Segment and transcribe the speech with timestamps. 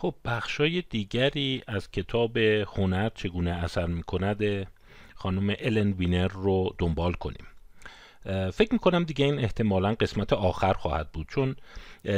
[0.00, 4.66] خب بخشای دیگری از کتاب هنر چگونه اثر می‌کند
[5.14, 7.46] خانم الن وینر رو دنبال کنیم.
[8.52, 11.56] فکر می‌کنم دیگه این احتمالا قسمت آخر خواهد بود چون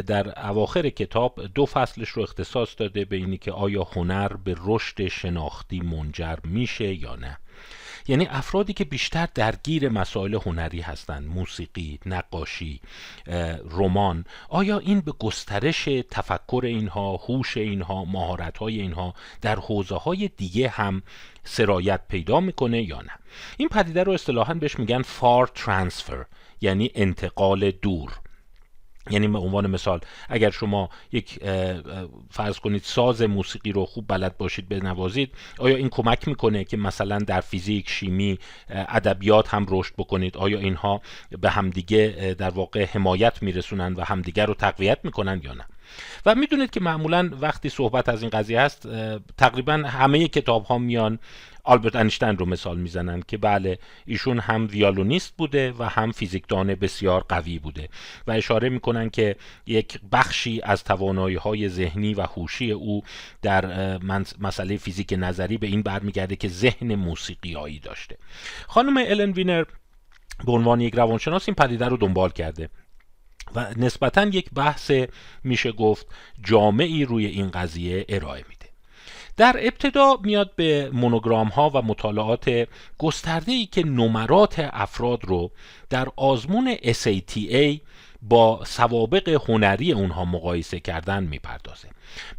[0.06, 5.08] در اواخر کتاب دو فصلش رو اختصاص داده به اینی که آیا هنر به رشد
[5.08, 7.38] شناختی منجر میشه یا نه.
[8.08, 12.80] یعنی افرادی که بیشتر درگیر مسائل هنری هستند موسیقی نقاشی
[13.70, 14.24] رمان.
[14.48, 20.68] آیا این به گسترش تفکر اینها هوش اینها مهارت های اینها در حوزه های دیگه
[20.68, 21.02] هم
[21.44, 23.12] سرایت پیدا می‌کنه یا نه؟
[23.56, 26.24] این پدیده رو اصطلاحا بهش میگن فار ترانسفر
[26.60, 28.20] یعنی انتقال دور.
[29.10, 31.40] یعنی به عنوان مثال اگر شما یک
[32.30, 37.18] فرض کنید ساز موسیقی رو خوب بلد باشید بنوازید آیا این کمک می‌کنه که مثلا
[37.18, 41.02] در فیزیک شیمی ادبیات هم رشد بکنید؟ آیا اینها
[41.40, 45.64] به همدیگه در واقع حمایت میرسونن و همدیگه رو تقویت می‌کنن یا نه؟
[46.26, 48.88] و می‌دونید که معمولا وقتی صحبت از این قضیه هست
[49.36, 51.18] تقریبا همه کتاب ها میان
[51.64, 57.24] آلبرت انیشتین رو مثال می‌زنن که بله ایشون هم ویالونیست بوده و هم فیزیکدان بسیار
[57.28, 57.88] قوی بوده
[58.26, 63.02] و اشاره می‌کنن که یک بخشی از توانایی های ذهنی و هوشی او
[63.42, 63.98] در
[64.40, 68.16] مسئله فیزیک نظری به این برمیگرده که ذهن موسیقیایی داشته.
[68.66, 69.64] خانم الن وینر
[70.44, 72.68] به عنوان یک روانشناس این پدیده رو دنبال کرده.
[73.54, 74.92] و نسبتا یک بحث
[75.44, 76.06] میشه گفت
[76.44, 78.60] جامعی روی این قضیه ارائه میده.
[79.36, 85.50] در ابتدا میاد به مونوگرام ها و مطالعات گسترده ای که نمرات افراد رو
[85.90, 87.80] در آزمون SATA
[88.22, 91.88] با سوابق هنری اونها مقایسه کردن می‌پردازه.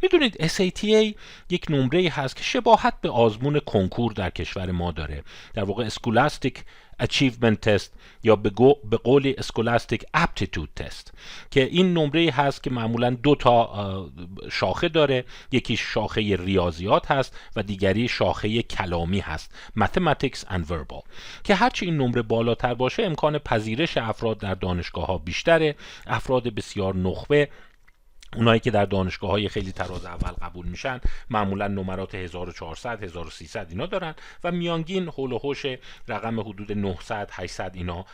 [0.02, 1.14] می‌دونید SATA
[1.50, 5.22] یک نمره هست که شباهت به آزمون کنکور در کشور ما داره.
[5.54, 6.64] در واقع اسکولاستیک
[7.02, 7.90] Achievement Test
[8.22, 8.50] یا به,
[8.90, 11.12] به قول اسکولاستیک Aptitude Test
[11.50, 14.10] که این نمره هست که معمولا دو تا
[14.50, 15.24] شاخه داره.
[15.52, 21.02] یکی شاخه ریاضیات هست و دیگری شاخه کلامی هست Mathematics and Verbal.
[21.44, 25.76] که هرچی این نمره بالاتر باشه امکان پذیرش افراد در دانشگاه ها بیشتره.
[26.06, 27.48] افراد بسیار نخبه
[28.36, 31.00] اونایی که در دانشگاه های خیلی تراز اول قبول میشن
[31.30, 35.66] معمولا نمرات 1400 1300 اینا دارن و میانگین حول و حوش
[36.08, 38.06] رقم حدود 900 800 اینا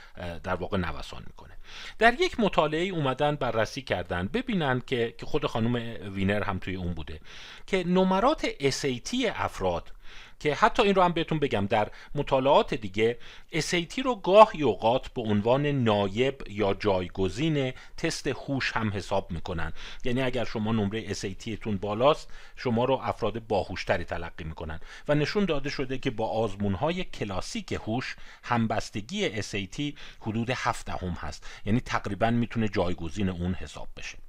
[0.43, 1.55] در واقع نوسان می‌کنه.
[1.99, 5.75] در یک مطالعه اومدن بررسی کردن ببینن که خود خانم
[6.15, 7.21] وینر هم توی اون بوده
[7.67, 9.93] که نمرات SAT افراد
[10.41, 13.19] که حتی این رو هم بهتون بگم در مطالعات دیگه
[13.53, 19.73] SAT رو گاهی اوقات به عنوان نایب یا جایگزین تست هوش هم حساب می‌کنن.
[20.05, 24.81] یعنی اگر شما نمره SAT تون بالاست شما رو افراد باهوشتری تلقی می‌کنن.
[25.09, 31.09] و نشون داده شده که با آزمون های کلاسیک هوش همبستگی SAT حدود 7 هم
[31.09, 31.47] هست.
[31.65, 34.28] یعنی تقریبا می‌تونه جایگزین اون حساب بشه.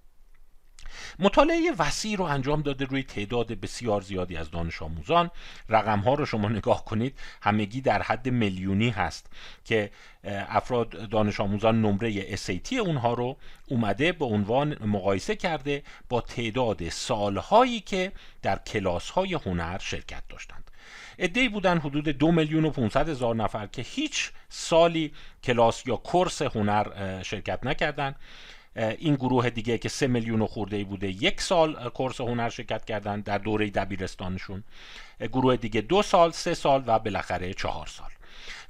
[1.19, 5.31] مطالعه وسیع رو انجام داده روی تعداد بسیار زیادی از دانش آموزان.
[5.69, 9.25] رقم ها رو شما نگاه کنید همگی در حد میلیونی هست
[9.65, 9.91] که
[10.23, 17.79] افراد دانش آموزان نمره SAT اونها رو اومده به عنوان مقایسه کرده با تعداد سالهایی
[17.79, 18.11] که
[18.41, 20.71] در کلاس های هنر شرکت داشتند.
[21.17, 26.41] ادهی بودن حدود دو میلیون و 500 هزار نفر که هیچ سالی کلاس یا کورس
[26.41, 28.15] هنر شرکت نکردند
[28.75, 33.22] این گروه دیگه که سه میلیون خورده ای بوده یک سال کورس هنر شرکت کردن
[33.22, 34.63] در دوره دبیرستانشون.
[35.19, 38.09] گروه دیگه دو سال سه سال و بالاخره چهار سال.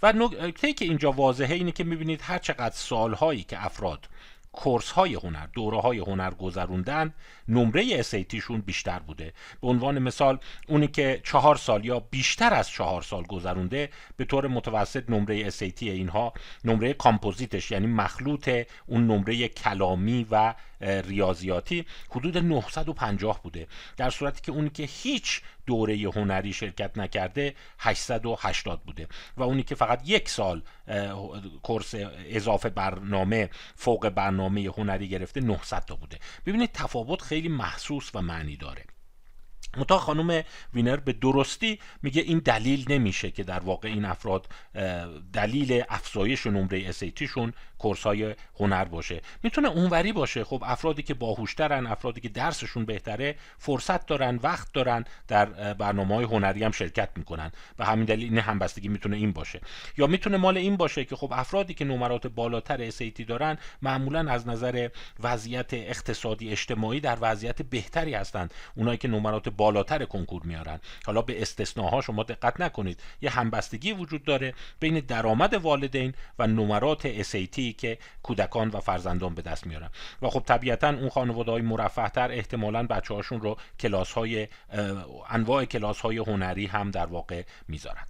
[0.03, 4.09] و نکته که اینجا واضحه اینه که می‌بینید هر چقدر سالهایی که افراد
[4.51, 7.13] کورس های هنر دوره های هنر گذروندن
[7.47, 9.33] نمره SATشون بیشتر بوده.
[9.61, 14.47] به عنوان مثال اونی که چهار سال یا بیشتر از چهار سال گذرونده به طور
[14.47, 16.33] متوسط نمره SAT اینها
[16.65, 18.49] نمره کامپوزیتش یعنی مخلوط
[18.87, 23.67] اون نمره کلامی و ریاضیاتی حدود 950 بوده
[23.97, 29.07] در صورتی که اونی که هیچ دوره هنری شرکت نکرده 880 بوده
[29.37, 30.61] و اونی که فقط یک سال
[31.63, 31.95] کورس
[32.25, 36.19] اضافه برنامه فوق برنامه هنری گرفته 900 تا بوده.
[36.45, 38.85] ببینید تفاوت خیلی محسوس و معنی داره.
[39.77, 40.43] متا خانم
[40.73, 44.47] وینر به درستی میگه این دلیل نمیشه که در واقع این افراد
[45.33, 49.21] دلیل افزایش نمره SATشون کورس های هنر باشه.
[49.43, 50.43] می‌تونه اونوری باشه.
[50.43, 56.25] خب افرادی که باهوشترن افرادی که درسشون بهتره فرصت دارن وقت دارن در برنامه های
[56.25, 57.51] هنری هم شرکت می‌کنن.
[57.79, 59.61] و همین دلیل این همبستگی می‌تونه این باشه.
[59.97, 64.47] یا می‌تونه مال این باشه که خب افرادی که نمرات بالاتر SAT دارن معمولا از
[64.47, 64.89] نظر
[65.19, 70.79] وضعیت اقتصادی اجتماعی در وضعیت بهتری هستند اونایی که نمرات بالاتر کنکور میارن.
[71.05, 72.99] حالا به استثناها شما دقت نکنید.
[73.21, 79.41] یه همبستگی وجود داره بین درآمد والدین و نمرات SAT که کودکان و فرزندان به
[79.41, 79.89] دست میارن.
[80.21, 84.47] و خب طبیعتا اون خانواده های مرفه تر احتمالا بچه هاشون رو کلاس های
[85.29, 88.07] انواع کلاس های هنری هم در واقع می‌ذارند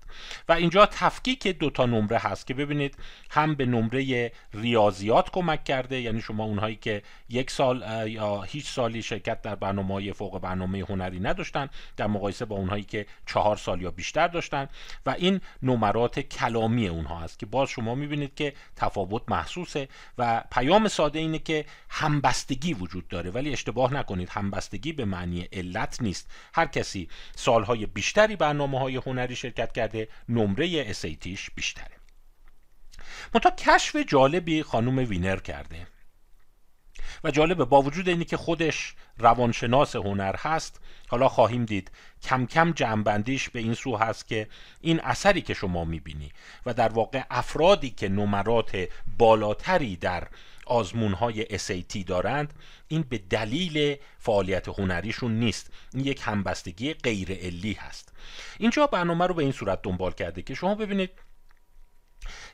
[0.49, 2.97] و اینجا تفکیک دو تا نمره هست که ببینید
[3.29, 9.01] هم به نمره ریاضیات کمک کرده یعنی شما اونهایی که یک سال یا هیچ سالی
[9.01, 13.81] شرکت در برنامه های فوق برنامه هنری نداشتن در مقایسه با اونهایی که چهار سال
[13.81, 14.67] یا بیشتر داشتن
[15.05, 19.87] و این نمرات کلامی اونها هست که باز شما می‌بینید که تفاوت محسوسه
[20.17, 23.31] و پیام ساده اینه که همبستگی وجود داره.
[23.31, 26.31] ولی اشتباه نکنید همبستگی به معنی علت نیست.
[26.53, 31.99] هر کسی سالهای بیشتری برنامه های هنری شرکت کرده نمره اسیتیش بیشتره.
[33.33, 35.87] منتها کشف جالبی خانوم وینر کرده.
[37.23, 41.91] و جالبه با وجود اینی که خودش روانشناس هنر هست حالا خواهیم دید
[42.23, 44.47] کم کم جمعبندیش به این سو هست که
[44.81, 46.31] این اثری که شما می‌بینی
[46.65, 48.87] و در واقع افرادی که نمرات
[49.17, 50.27] بالاتری در
[50.65, 52.53] آزمون های SAT دارند
[52.87, 55.71] این به دلیل فعالیت هنریشون نیست.
[55.93, 58.13] این یک همبستگی غیر علی هست.
[58.57, 61.09] اینجا برنامه رو به این صورت دنبال کرده که شما ببینید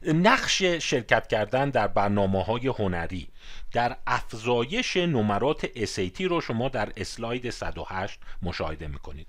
[0.02, 3.28] نقش شرکت کردن در برنامه های هنری.
[3.72, 9.28] در افزایش نمرات SAT رو شما در اسلاید 108 مشاهده می‌کنید.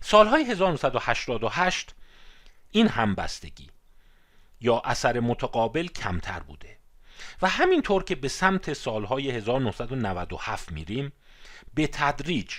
[0.00, 1.94] سالهای 1988
[2.70, 3.70] این همبستگی
[4.60, 6.76] یا اثر متقابل کمتر بوده.
[7.42, 11.12] و همینطور که به سمت سالهای 1997 میریم
[11.74, 12.52] به تدریج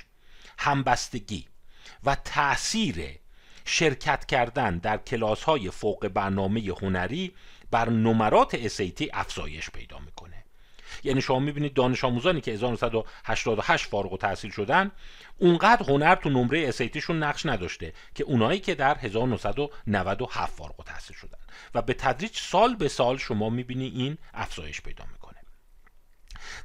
[0.58, 1.48] همبستگی
[2.04, 3.20] و تأثیر
[3.68, 7.34] شرکت کردن در کلاس های فوق برنامه هنری
[7.72, 10.44] بر نمرات SAT افزایش پیدا می‌کنه.
[11.04, 14.92] یعنی شما می‌بینید دانش آموزانی که 1988 فارغ و تحصیل شدن
[15.38, 21.16] اونقدر هنر تو نمره اسیتیشون نقش نداشته که اونایی که در 1997 فارغ و تحصیل
[21.16, 21.38] شدن.
[21.76, 25.38] و به تدریج سال به سال شما می‌بینی این افزایش پیدا می‌کنه.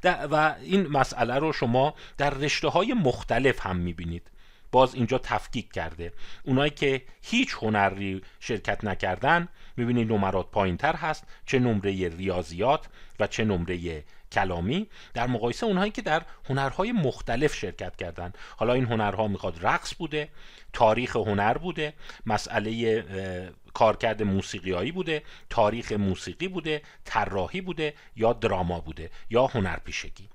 [0.05, 4.32] و این مسئله رو شما در رشته های مختلف هم می‌بینید.
[4.73, 6.13] باز اینجا تفکیک کرده.
[6.43, 12.87] اونایی که هیچ هنری شرکت نکردن می‌بینید نمرات پایین تر هست چه نمره ریاضیات
[13.21, 14.89] و چه نمره کلامی.
[15.15, 18.33] در مقایسه اونهایی که در هنرهای مختلف شرکت کردن.
[18.57, 20.29] حالا این هنرها می‌خواد رقص بوده
[20.73, 21.93] تاریخ هنر بوده
[22.27, 23.05] مسئله
[23.75, 30.29] کارکرد موسیقیایی بوده تاریخ موسیقی بوده طراحی بوده یا دراما بوده یا هنرپیشگی.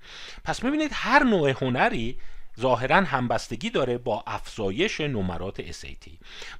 [0.44, 2.18] پس می‌بینید هر نوع هنری
[2.58, 6.10] ظاهرا همبستگی داره با افزایش نمرات SAT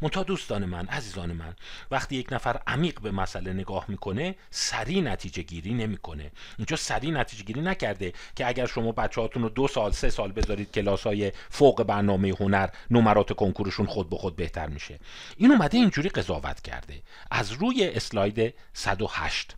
[0.02, 1.54] منتها دوستان من عزیزان من
[1.90, 6.30] وقتی یک نفر عمیق به مسئله نگاه می‌کنه سریع نتیجه گیری نمی‌کنه.
[6.58, 10.72] اینجا سریع نتیجه گیری نکرده که اگر شما بچهاتون رو دو سال سه سال بذارید
[10.72, 14.98] کلاس های فوق برنامه هنر نمرات کنکورشون خود به خود بهتر میشه.
[15.36, 17.02] این اومده اینجوری قضاوت کرده.
[17.30, 19.57] از روی اسلاید 108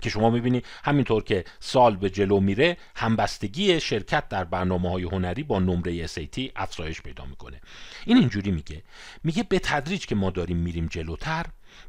[0.00, 5.42] که شما می‌بینی همینطور که سال به جلو میره همبستگی شرکت در برنامه های هنری
[5.42, 7.60] با نمره SAT افزایش پیدا می‌کنه.
[8.06, 8.82] این اینجوری میگه.
[9.24, 11.46] میگه به تدریج که ما داریم میریم جلوتر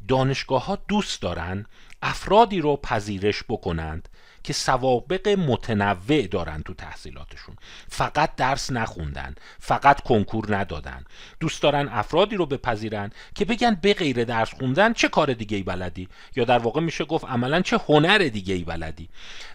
[0.07, 1.65] دانشگاه ها دوست دارن
[2.01, 4.09] افرادی رو پذیرش بکنند
[4.43, 7.55] که سوابق متنوع دارن تو تحصیلاتشون.
[7.89, 11.03] فقط درس نخوندن فقط کنکور ندادن.
[11.39, 15.63] دوست دارن افرادی رو بپذیرن که بگن به غیر درس خوندن چه کار دیگه ای
[15.63, 19.09] بلدی؟ یا در واقع میشه گفت عملا چه هنر دیگه ای بلدی؟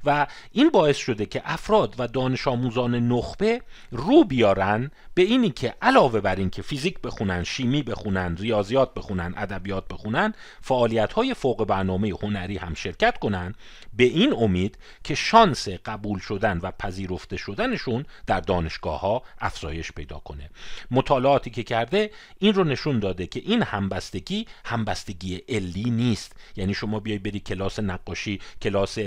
[0.05, 5.75] و این باعث شده که افراد و دانش آموزان نخبه رو بیارن به اینی که
[5.83, 12.13] علاوه بر اینکه فیزیک بخونن شیمی بخونن ریاضیات بخونن ادبیات بخونن فعالیت های فوق برنامه
[12.23, 13.55] هنری هم شرکت کنن
[13.97, 20.19] به این امید که شانس قبول شدن و پذیرفته شدنشون در دانشگاه ها افزایش پیدا
[20.19, 20.51] کنه.
[20.91, 26.33] مطالعاتی که کرده این رو نشون داده که این همبستگی همبستگی علی نیست.
[26.57, 28.99] یعنی شما بیای بری کلاس نقاشی کلاس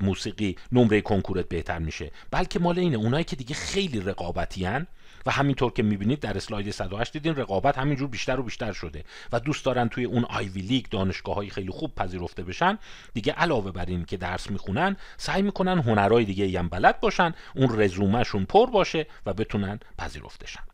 [0.00, 2.10] موسیقی نمره کنکورت بهتر میشه.
[2.30, 4.66] بلکه مال اینه اونایی که دیگه خیلی رقابتی
[5.26, 9.40] و همینطور که می‌بینید در اسلاید 108 دیدین رقابت همینجور بیشتر و بیشتر شده و
[9.40, 12.78] دوست دارن توی اون آیوی لیگ دانشگاه های خیلی خوب پذیرفته بشن.
[13.14, 17.80] دیگه علاوه بر این که درس می‌خونن سعی می‌کنن هنرهای دیگه هم بلد باشن اون
[17.80, 20.71] رزومهشون پر باشه و بتونن پذیرفته شن.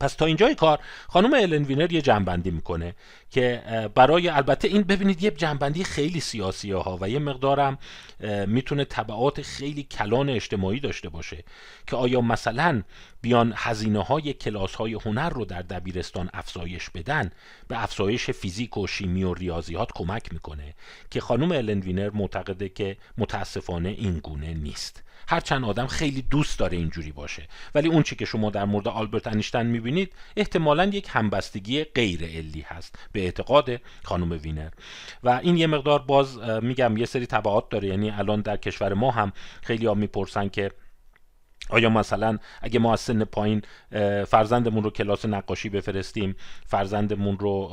[0.00, 2.94] پس تا اینجای کار خانم الن وینر یه جمع‌بندی می‌کنه
[3.30, 3.62] که
[3.94, 7.78] برای البته این ببینید یه جمع‌بندی خیلی سیاسی ها و یه مقدارم
[8.46, 11.44] می‌تونه تبعات خیلی کلان اجتماعی داشته باشه
[11.86, 12.82] که آیا مثلا
[13.20, 17.30] بیان هزینه های کلاس های هنر رو در دبیرستان افزایش بدن
[17.68, 20.74] به افزایش فیزیک و شیمی و ریاضیات کمک می‌کنه
[21.10, 25.02] که خانم الن وینر معتقده که متاسفانه این گونه نیست.
[25.28, 27.48] هرچند آدم خیلی دوست داره اینجوری باشه.
[27.74, 32.64] ولی اون چی که شما در مورد آلبرت انیشتین می‌بینید احتمالا یک همبستگی غیر علی
[32.68, 32.98] هست.
[33.12, 34.70] به اعتقاد خانم وینر.
[35.22, 37.88] و این یه مقدار باز میگم یه سری تبعات داره.
[37.88, 40.70] یعنی الان در کشور ما هم خیلی ها می‌پرسن که
[41.70, 43.62] آیا مثلا اگه ما از سن پایین
[44.26, 47.72] فرزندمون رو کلاس نقاشی بفرستیم فرزندمون رو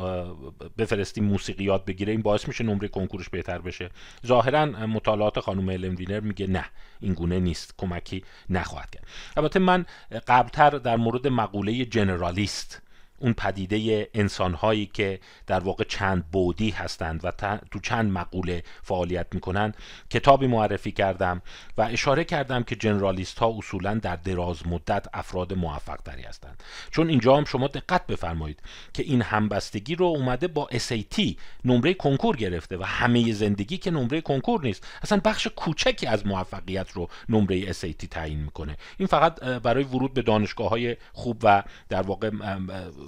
[0.77, 3.89] بفرستیم موسیقی یاد بگیره این باعث میشه نمره کنکورش بهتر بشه؟
[4.25, 6.65] ظاهرا مطالعات خانم الن وینر میگه نه
[6.99, 9.07] این گونه نیست کمکی نخواهد کرد.
[9.37, 9.85] البته من
[10.27, 12.82] قبلتر در مورد مقوله جنرالیست
[13.23, 17.31] اون پدیده انسانهایی که در واقع چند بودی هستند و
[17.71, 19.77] تو چند مقوله فعالیت می‌کنند
[20.09, 21.41] کتابی معرفی کردم
[21.77, 26.63] و اشاره کردم که جنرالیست ها اصولا در دراز مدت افراد موفق تری هستند.
[26.91, 28.59] چون اینجا هم شما دقت بفرمایید
[28.93, 34.21] که این همبستگی رو اومده با SAT نمره کنکور گرفته و همه زندگی که نمره
[34.21, 38.77] کنکور نیست اصلا بخش کوچکی از موفقیت رو نمره SAT تعیین می‌کنه.
[38.97, 42.29] این فقط برای ورود به دانشگاه های خوب و در واقع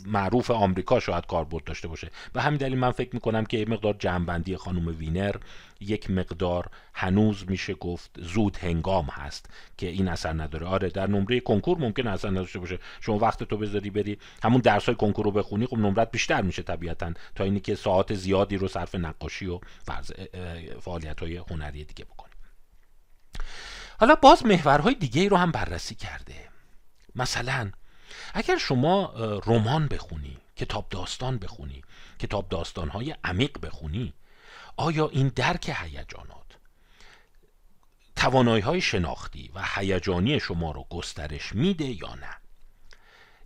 [0.05, 2.11] معروف آمریکا شاید کاربرد داشته باشه.
[2.35, 5.35] و همین دلیل من فکر می‌کنم که یه مقدار جنبندی خانم وینر
[5.79, 10.67] یک مقدار هنوز میشه گفت زود هنگام هست که این اثر نداره.
[10.67, 12.79] آره در نمره کنکور ممکن اثر نداشته باشه.
[13.01, 16.61] شما وقت تو بذاری بری همون درس های کنکور رو بخونی خب نمرت بیشتر میشه
[16.61, 19.59] طبیعتا تا اینی که ساعت زیادی رو صرف نقاشی و
[20.81, 22.31] فعالیت های هنری دیگه بکنی.
[23.99, 26.35] حالا باز محورهای دیگه رو هم بررسی کرده.
[27.15, 27.71] مثلا
[28.37, 29.13] اگر شما
[29.45, 31.81] رمان بخونی کتاب داستان بخونی
[32.19, 34.13] کتاب داستانهای عمیق بخونی
[34.77, 36.57] آیا این درک هیجانات
[38.15, 42.37] توانایی های شناختی و هیجانی شما رو گسترش میده یا نه؟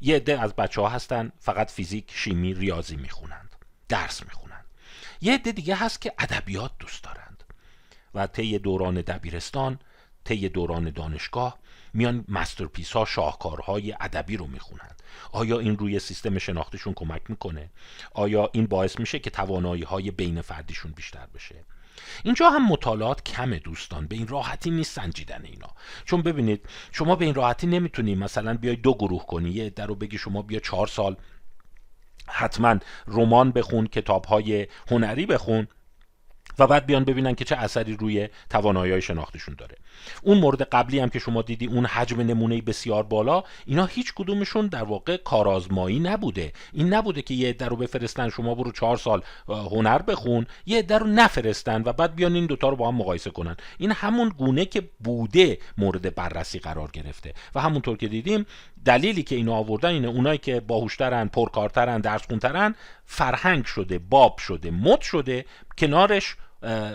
[0.02, 3.56] یه عده از بچه ها هستن فقط فیزیک شیمی ریاضی می‌خونند
[3.90, 4.66] درس می‌خونند.
[5.22, 7.44] یه عده دیگه هست که ادبیات دوست دارند
[8.16, 9.80] و طی دوران دبیرستان
[10.24, 11.60] طی دوران دانشگاه
[11.94, 14.92] میان masterpiece ها شاهکارهای ادبی رو می‌خونن.
[15.32, 17.70] آیا این روی سیستم شناختیشون کمک می‌کنه؟
[18.14, 21.66] آیا این باعث میشه که توانایی های بین فردیشون بیشتر بشه؟
[22.24, 25.68] اینجا هم مطالعات کمه دوستان به این راحتی نیست سنجیدن اینا.
[26.06, 29.96] چون ببینید شما به این راحتی نمی‌تونی مثلا بیای دو گروه کنی یه در رو
[29.96, 31.18] بگی شما بیا چهار سال
[32.28, 35.68] حتما رمان بخون کتاب های هنری بخون
[36.60, 39.76] و بعد بیان ببینن که چه اثری روی توانایی شناختشون داره.
[40.22, 44.68] اون مورد قبلی هم که شما دیدی اون حجم نمونه بسیار بالا اینا هیچ کدومشون
[44.68, 46.54] در واقع کارآزمایی نبوده.
[46.74, 51.84] این نبوده که یه عده بفرستن شما برو چهار سال هنر بخون یه عده نفرستن
[51.86, 53.58] و بعد بیان این دوتا رو با هم مقایسه کنن.
[53.78, 57.34] این همون گونه که بوده مورد بررسی قرار گرفته.
[57.56, 58.46] و همونطور که دیدیم
[58.86, 62.76] دلیلی که اینو آوردن اینه اونایی که باهوشترن پرکارترن درس خونترن
[63.06, 65.46] فرهنگ شده باب شده مد شده
[65.78, 66.36] کنارش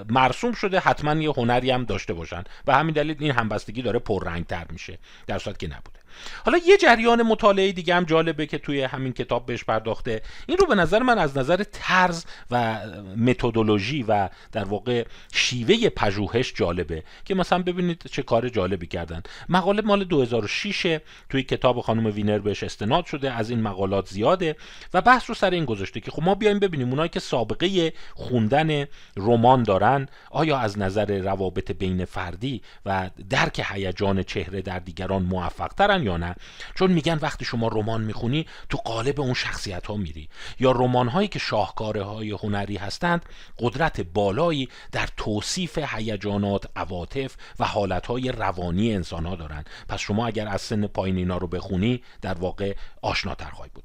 [0.09, 2.45] مرسوم شده حتما یه هنری هم داشته باشن.
[2.67, 4.99] و همین دلیل این همبستگی داره پررنگتر میشه.
[5.27, 6.04] در صورت که نبوده.
[6.45, 10.23] حالا یه جریان مطالعه دیگه هم جالبه که توی همین کتاب بهش پرداخته.
[10.47, 12.79] این رو به نظر من از نظر طرز و
[13.17, 19.23] متدولوژی و در واقع شیوه پژوهش جالبه که مثلا ببینید چه کار جالبی کردن.
[19.49, 24.57] مقاله مال 2006 توی کتاب خانم وینر بهش استناد شده از این مقالات زیاده
[24.95, 28.87] و بحث رو سر این گذاشته که خب ما بیایم ببینیم اونایی که سابقه خوندن
[29.17, 35.69] رمان دارن آیا از نظر روابط بین فردی و درک هیجان چهره در دیگران موفق
[35.69, 36.35] ترن یا نه؟
[36.75, 40.29] چون میگن وقتی شما رمان می‌خونی تو قالب اون شخصیت ها میری.
[40.61, 43.27] یا رمان هایی که شاهکاره های هنری هستند
[43.59, 50.27] قدرت بالایی در توصیف هیجانات عواطف و حالت های روانی انسان ها دارن پس شما
[50.27, 53.85] اگر از سن پایین اینا رو بخونی در واقع آشناتر خواهی بود.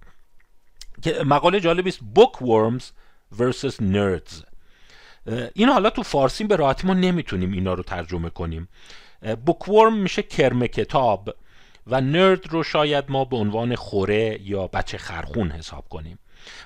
[1.01, 2.83] که مقاله جالبی است Bookworms
[3.35, 4.43] versus Nerds.
[5.55, 8.69] این حالا تو فارسی به راحتی ما نمی‌تونیم اینا رو ترجمه کنیم.
[9.45, 11.35] بوکورم میشه کرم کتاب.
[11.89, 16.19] و نرد رو شاید ما به عنوان خوره یا بچه خرخون حساب کنیم.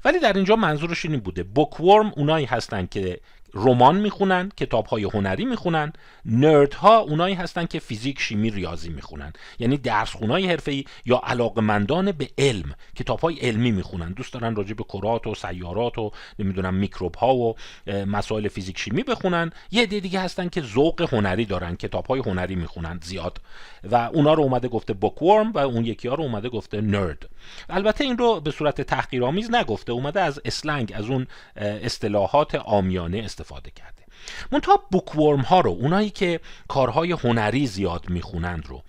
[0.06, 1.44] ولی در اینجا منظورش این بوده.
[1.44, 3.20] بوکورم اونایی هستن که
[3.56, 5.94] رمان می‌خونن کتاب های هنری می‌خونن.
[6.25, 9.34] نرد ها اونایی هستن که فیزیک شیمی ریاضی می‌خونن.
[9.60, 14.12] یعنی درس خونای حرفه‌ای یا علاقمندان به علم کتاب های علمی می‌خونن.
[14.12, 17.56] دوست دارن راجع به کرات و سیارات و نمی‌دونم میکروب ها و
[17.88, 19.51] مسائل فیزیک شیمی بخونن.
[19.72, 23.42] یه عده دیگه هستن که ذوق هنری دارن کتاب های هنری می‌خونن زیاد.
[23.83, 27.29] و اونا رو اومده گفته بوکورم و اون یکی ها رو اومده گفته نرد
[27.69, 33.71] البته این رو به صورت تحقیرآمیز نگفته اومده از اسلنگ از اون اصطلاحات آمیانه استفاده
[33.71, 34.03] کرده.
[34.51, 38.83] منتها بوکورم ها رو اونایی که کارهای هنری زیاد می‌خونند رو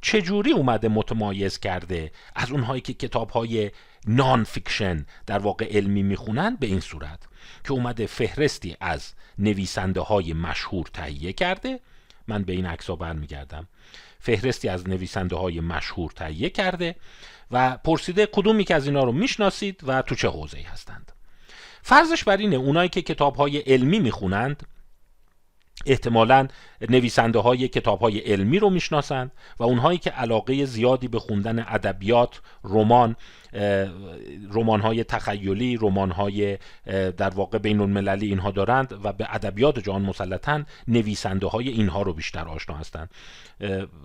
[0.00, 3.70] چجوری اومده متمایز کرده از اونهایی که کتاب های
[4.06, 7.18] nonfiction در واقع علمی می‌خونن به این صورت
[7.64, 11.80] که اومده فهرستی از نویسنده های مشهور تهیه کرده
[12.28, 13.68] من به این عکس برمیگردم.
[14.20, 16.96] فهرستی از نویسنده های مشهور تهیه کرده
[17.50, 21.12] و پرسیده کدومی که از اینا رو می‌شناسید و تو چه حوزه‌ای هستند.
[21.82, 24.66] فرضش بر اینه اونایی که کتاب های علمی می‌خونند
[25.86, 26.48] احتمالا
[26.88, 32.40] نویسنده های کتاب های علمی رو می‌شناسند و اونهایی که علاقه زیادی به خوندن ادبیات
[32.64, 33.16] رمان
[34.52, 36.58] رمان های تخیلی رمان های
[37.16, 42.12] در واقع بین المللی اینها دارند و به ادبیات جهان مسلطن نویسنده های اینها رو
[42.12, 43.10] بیشتر آشنا هستند.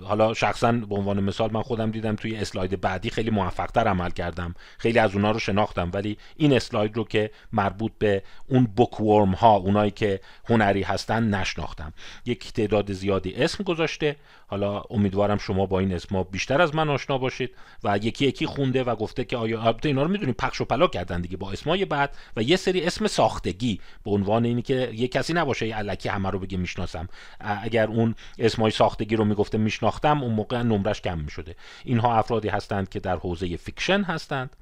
[0.03, 4.55] حالا شخصا به عنوان مثال من خودم دیدم توی اسلاید بعدی خیلی موفقتر عمل کردم.
[4.77, 9.31] خیلی از اونها رو شناختم ولی این اسلاید رو که مربوط به اون بوک ورم
[9.31, 10.19] ها اونایی که
[10.50, 11.93] هنری هستن نشناختم.
[12.25, 14.15] یک تعداد زیادی اسم گذاشته.
[14.47, 17.50] حالا امیدوارم شما با این اسما بیشتر از من آشنا باشید
[17.83, 20.88] و یکی یکی خونده و گفته که آیا البته اینا رو می‌دونیم پخش و پلا
[20.88, 25.08] کردن دیگه با اسمای بعد و یه سری اسم ساختگی به عنوان اینی که یه
[25.08, 27.08] کسی نباشه یه الکی همه رو بگه می‌شناسم.
[27.40, 31.56] اگر اون اسمای ساختگی رو می‌گفته میشناختم اون موقع نمرش کم می‌شده.
[31.84, 34.56] اینها افرادی هستند که در حوزه fiction هستند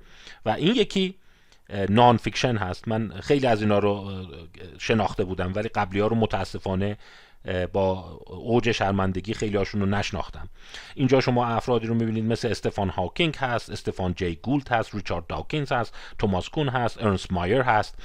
[0.45, 1.15] و این یکی
[1.89, 2.87] nonfiction هست.
[2.87, 4.11] من خیلی از اینا رو
[4.77, 6.97] شناخته بودم ولی قبلی ها رو متاسفانه
[7.73, 10.49] با اوج شرمندگی خیلی هاشون رو نشناختم.
[10.95, 15.71] اینجا شما افرادی رو می‌بینید مثل استفان هاکینگ هست استفان جی گولد هست ریچارد داکینز
[15.71, 17.97] هست توماس کون هست ارنست مایر هست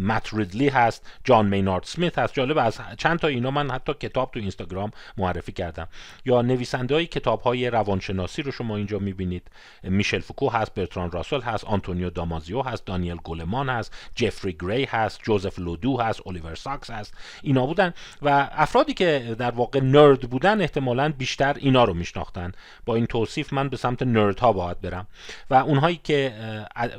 [0.00, 2.34] مت ریدلی هست جان مینارد سمیت هست.
[2.34, 5.88] جالب از چند تا اینا من حتی کتاب تو اینستاگرام معرفی کردم.
[6.24, 9.50] یا نویسنده های کتاب های روانشناسی رو شما اینجا می‌بینید.
[9.82, 15.20] میشل فوکو هست برتران راسل هست آنتونیو دامازیو هست دانیل گولمان هست جفری گری هست
[15.22, 17.14] جوزف لودو هست الیور ساکس هست.
[17.42, 17.94] اینا بودن.
[18.22, 22.52] و افرادی که در واقع nerd بودن احتمالا بیشتر اینا رو میشناختن.
[22.84, 25.06] با این توصیف من به سمت nerd ها باید برم.
[25.50, 26.34] و اونهایی که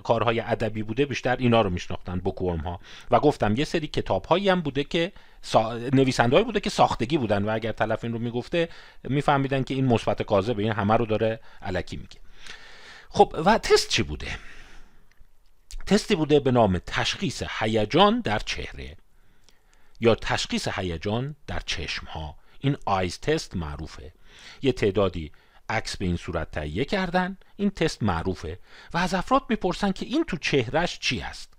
[0.03, 2.79] کارهای ادبی بوده بیشتر اینا رو میشناختن bookworm ها
[3.11, 5.11] و گفتم یه سری کتاب هایی هم بوده که
[5.41, 5.77] سا...
[5.77, 8.69] نویسنده بوده که ساختگی بودن و اگر طرف این رو می‌گفته
[9.03, 12.17] میفهمیدن که این مثبت کاذب این همه رو داره علکی میگه.
[13.09, 14.27] خب و تست چی بوده؟
[15.85, 18.95] تستی بوده به نام تشخیص هیجان در چهره.
[19.99, 24.13] یا تشخیص هیجان در چشم ها این آیز تست معروفه.
[24.61, 25.31] یه تعدادی
[25.69, 28.59] عکس به این صورت تهیه کردن این تست معروفه
[28.93, 31.53] و از افراد می‌پرسن که این تو چهرش چی است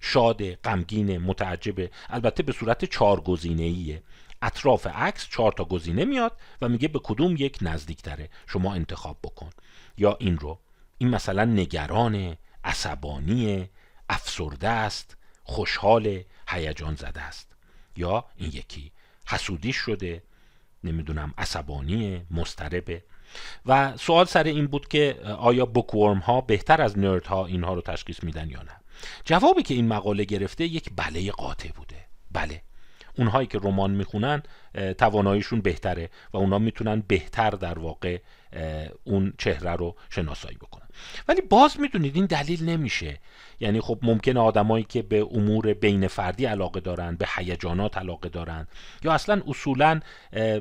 [0.00, 4.02] شاد غمگین متعجبه البته به صورت چهار گزینه‌ایه
[4.42, 8.30] اطراف عکس چهار تا گزینه میاد و میگه به کدوم یک نزدیکتره.
[8.46, 9.50] شما انتخاب بکن.
[9.98, 10.58] یا این رو.
[10.98, 13.68] این مثلا نگران عصبانی
[14.08, 17.45] افسرده است خوشحال هیجان زده است.
[17.96, 18.92] یا این یکی.
[19.28, 20.22] حسودی شده
[20.84, 23.02] نمی‌دونم عصبانی مستربه
[23.66, 27.80] و سوال سر این بود که آیا بوکورم ها بهتر از نرد ها اینها رو
[27.80, 28.76] تشخیص میدن یا نه؟
[29.24, 31.96] جوابی که این مقاله گرفته یک بله قاطع بوده.
[32.30, 32.62] بله.
[33.18, 34.42] اونهایی که رمان می‌خونن
[34.98, 38.18] تواناییشون بهتره و اونا می‌تونن بهتر در واقع
[39.04, 40.86] اون چهره رو شناسایی بکنن
[41.28, 43.18] ولی باز می‌دونید این دلیل نمیشه.
[43.60, 48.66] یعنی خب ممکنه آدمایی که به امور بین فردی علاقه دارن به هیجانات علاقه دارن
[49.02, 50.00] یا اصلا اصولا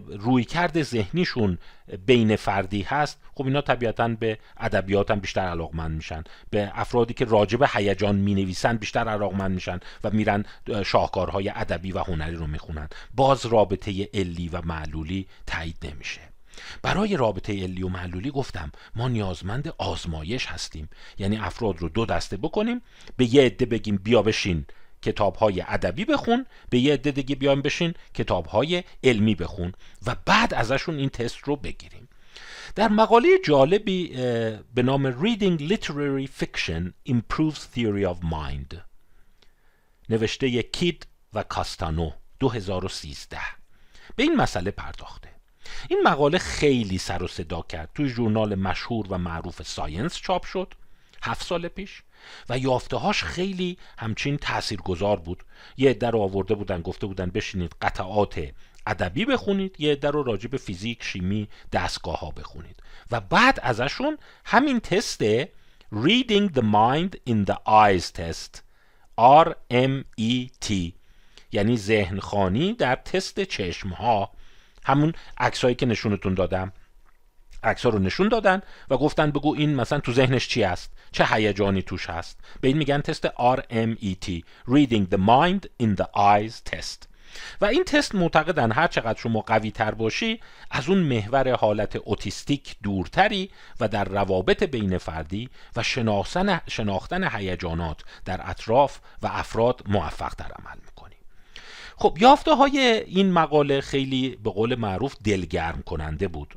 [0.08, 1.58] رویکرد ذهنیشون
[2.06, 6.24] بین فردی هست خب اینا طبیعتا به ادبیات هم بیشتر علاقمند میشن.
[6.50, 10.46] به افرادی که راجب هیجان می نویسن بیشتر علاقمند میشن و میرن
[10.86, 12.90] شاهکارهای ادبی و هنری رو می‌خونن.
[13.16, 16.35] باز رابطه علی و معلولی تایید نمیشه.
[16.82, 20.90] برای رابطه علی و معلولی گفتم ما نیازمند آزمایش هستیم.
[21.18, 22.82] یعنی افراد رو دو دسته بکنیم
[23.18, 24.66] به یه عده بگیم بیا بشین
[25.02, 29.74] کتاب های ادبی بخون به یه عده دیگه بیایم بشین کتاب های علمی بخون
[30.06, 32.08] و بعد ازشون این تست رو بگیریم.
[32.76, 34.08] در مقاله جالبی
[34.76, 38.78] به نام Reading Literary Fiction Improves Theory of Mind
[40.10, 43.38] نوشته کید و کاستانو 2013
[44.16, 45.35] به این مسئله پرداخته.
[45.90, 47.90] این مقاله خیلی سر و صدا کرد.
[47.96, 50.74] توی ژورنال مشهور و معروف Science چاپ شد.
[51.24, 52.04] هفت سال پیش.
[52.50, 55.44] و یافتههاش خیلی همچین تاثیرگذار بود.
[55.78, 58.48] یه عده رو آورده بودن گفته بودن بشینید قطعات
[58.88, 62.84] ادبی بخونید یه عده رو راجع فیزیک شیمی دستگاه ها بخونید.
[63.12, 65.46] و بعد ازشون همین تست
[65.94, 68.62] Reading the Mind in the Eyes Test.
[69.18, 70.94] RMET
[71.52, 74.32] یعنی ذهن خانی در تست چشم ها
[74.86, 76.74] همون عکسایی که نشونتون دادم.
[77.64, 81.82] عکس رو نشون دادن و گفتن بگو این مثلا تو ذهنش چی است چه هیجانی
[81.82, 87.16] توش هست؟ به این میگن تست RMET Reading the Mind in the Eyes Test.
[87.62, 90.40] و این تست معتقدن هر چقدر شما قوی تر باشی
[90.72, 95.84] از اون محور حالت اوتیستیک دورتری و در روابط بین فردی و
[96.68, 100.78] شناختن, هیجانات در اطراف و افراد موفق در عمل
[101.98, 106.56] خب یافته های این مقاله خیلی به قول معروف دلگرم کننده بود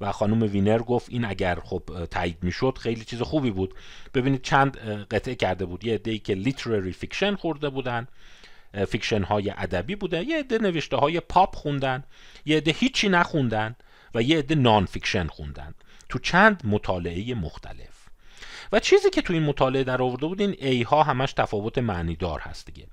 [0.00, 3.74] و خانم وینر گفت این اگر خب تایید می‌شد خیلی چیز خوبی بود.
[4.14, 4.76] ببینید چند
[5.10, 5.84] قطعه کرده بود.
[5.84, 8.08] یه عده‌ای که literary fiction خونده بودن
[8.88, 12.04] fiction های ادبی بوده یه عده نوشته های پاپ خوندن
[12.44, 13.76] یه عده هیچی نخوندن
[14.14, 15.74] و یه عده nonfiction خوندن.
[16.08, 18.08] تو چند مطالعه مختلف.
[18.72, 22.16] و چیزی که تو این مطالعه در آورده بود این ای ها همش تفاوت معنی
[22.16, 22.86] دار هست دیگه.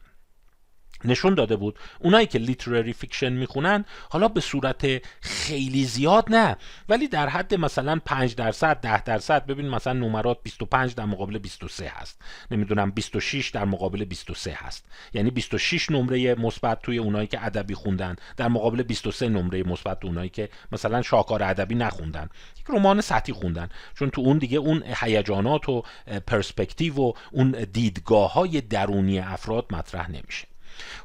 [1.05, 1.79] نشون داده بود.
[1.99, 6.57] اونایی که literary fiction می‌خونن حالا به صورت خیلی زیاد نه.
[6.89, 11.91] ولی در حد مثلا 5 درصد 10 درصد ببین مثلا نمرات 25 در مقابل 23
[11.95, 12.21] هست.
[12.51, 14.85] نمی‌دونم 26 در مقابل 23 هست.
[15.13, 20.29] یعنی 26 نمره مثبت توی اونایی که ادبی خوندن در مقابل 23 نمره مثبت اونایی
[20.29, 22.29] که مثلا شاهکار ادبی نخوندن.
[22.59, 23.69] یک رمان سطحی خوندن.
[23.95, 25.83] چون تو اون دیگه اون هیجانات و
[26.27, 30.52] پرسپکتیو و اون دیدگاه های درونی افراد مطرح نمیشه.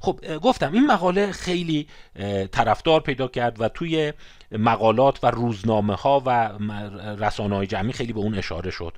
[0.01, 1.89] خب گفتم این مقاله خیلی
[2.53, 4.13] طرفدار پیدا کرد و توی
[4.53, 6.51] مقالات و روزنامه ها و
[7.25, 8.93] رسانه های جمعی خیلی به اون اشاره شد.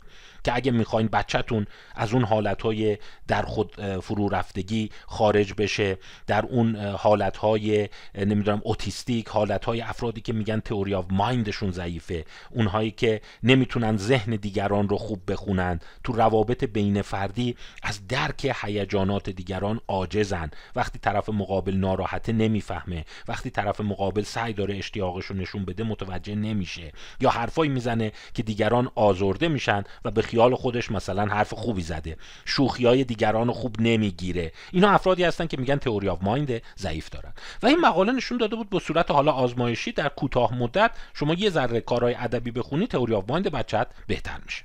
[0.45, 2.99] که اگه می‌خواین بچهتون از اون حالتهای
[3.29, 10.61] در خود فرو رفتگی خارج بشه در اون حالتهای نمی‌دونم اوتیستیک حالتهای افرادی که میگن
[10.61, 16.65] theory of mind شون ضعیفه اونهایی که نمی‌تونن ذهن دیگران رو خوب بخونن تو روابط
[16.65, 20.51] بین فردی از درک هیجانات دیگران عاجزن.
[20.77, 23.05] وقتی طرف مقابل ناراحته نمی‌فهمه.
[23.29, 26.93] وقتی طرف مقابل سعی داره اشتیاقش رو نشون بده متوجه نمیشه.
[27.21, 32.17] یا حرفایی می‌زنه که دیگران آزرده میشن و به خیال خودش مثلا حرف خوبی زده.
[32.45, 34.53] شوخی های دیگران رو خوب نمی‌گیره.
[34.73, 37.33] اینا افرادی هستن که میگن theory of mind ضعیف دارن.
[37.63, 41.51] و این مقاله نشون داده بود به صورت حالا آزمایشی در کوتاه مدت شما یه
[41.51, 44.65] ذره کارهای ادبی بخونی theory of mind بچت بهتر میشه.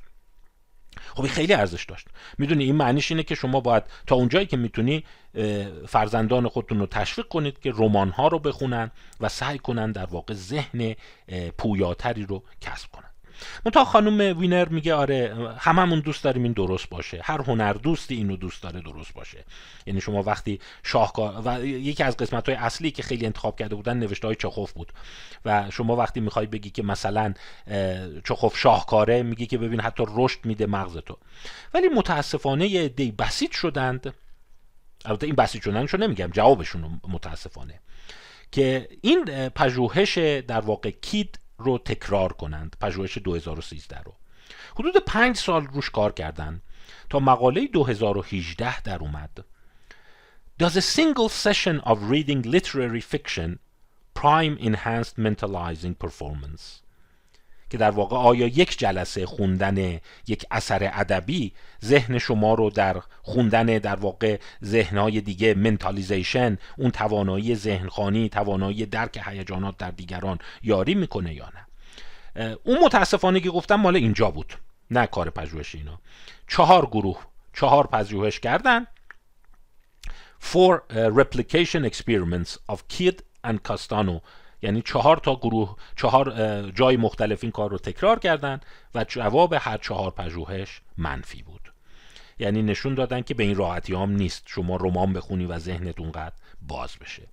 [1.16, 2.08] خب خیلی ارزش داشت.
[2.38, 5.04] می‌دونی این معنیش اینه که شما باید تا اونجایی که می‌تونی
[5.88, 10.34] فرزندان خودتون رو تشویق کنید که رمان ها رو بخونن و سعی کنن در واقع
[10.34, 10.96] ذهن
[11.58, 13.05] پویاتری رو کسب کنن.
[13.66, 17.22] منتها خانم وینر میگه آره هممون دوست داریم این درست باشه.
[17.24, 19.44] هر هنر دوستی اینو دوست داره درست باشه.
[19.86, 23.98] یعنی شما وقتی شاهکار و یکی از قسمت های اصلی که خیلی انتخاب کرده بودن
[23.98, 24.92] نوشته های چخوف بود.
[25.46, 27.34] و شما وقتی می‌خوای بگی که مثلا
[28.24, 31.18] چخوف شاهکاره میگی که ببین حتی رشد میده مغز تو.
[31.74, 34.14] ولی متاسفانه دی بسیط شدند.
[35.06, 37.80] البته این بسیط شدنشو نمیگم جوابشون متاسفانه.
[38.52, 44.14] که این پژوهش در واقع کید رو تکرار کنند پژوهش 2013 رو
[44.76, 46.62] حدود پنج سال روش کار کردن
[47.10, 49.46] تا مقاله 2018 در اومد
[50.60, 53.60] Does a single session of reading literary fiction
[54.14, 56.85] prime enhanced mentalizing performance
[57.76, 61.52] که در واقع آیا یک جلسه خوندن یک اثر ادبی
[61.86, 69.22] ذهن شما رو در خوندن در واقع ذهنهای دیگه منتالیزیشن اون توانایی ذهنخانی توانایی درک
[69.26, 74.54] هیجانات در دیگران یاری می‌کنه یا نه؟ اون متاسفانه که گفتم مال اینجا بود
[74.92, 76.00] نه کار پژوهش اینا.
[76.48, 78.88] چهار گروه چهار پژوهش کردن.
[80.42, 80.74] For
[81.22, 84.22] replication experiments of Kidd and Castano.
[84.66, 88.60] یعنی چهار تا گروه چهار جای مختلف این کار رو تکرار کردن
[88.96, 91.74] و جواب هر چهار پژوهش منفی بود.
[92.40, 96.36] یعنی نشون دادن که به این راحتی هم نیست شما رمان بخونی و ذهنت اونقدر
[96.62, 97.28] باز بشه.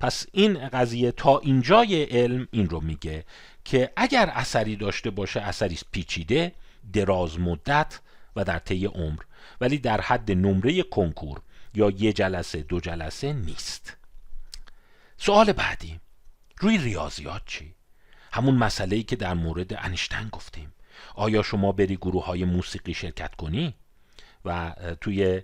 [0.00, 3.24] پس این قضیه تا اینجای علم این رو میگه
[3.64, 6.52] که اگر اثری داشته باشه اثری پیچیده
[6.92, 8.00] دراز مدت
[8.36, 9.20] و در طی عمر
[9.60, 11.40] ولی در حد نمره کنکور
[11.74, 13.96] یا یه جلسه دو جلسه نیست.
[15.16, 16.00] سوال بعدی.
[16.60, 17.74] روی ریاضیات چی؟
[18.32, 20.72] همون مسئله ای که در مورد انیشتن گفتیم.
[21.14, 23.74] آیا شما بری گروه های موسیقی شرکت کنی؟
[24.44, 25.42] و توی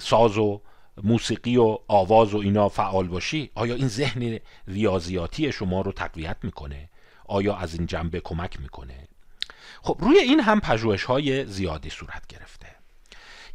[0.00, 0.62] ساز و
[1.02, 6.90] موسیقی و آواز و اینا فعال باشی؟ آیا این ذهن ریاضیاتی شما رو تقویت می‌کنه؟
[7.24, 9.08] آیا از این جنبه کمک می‌کنه؟
[9.82, 12.77] خب روی این هم پژوهش های زیادی صورت گرفته.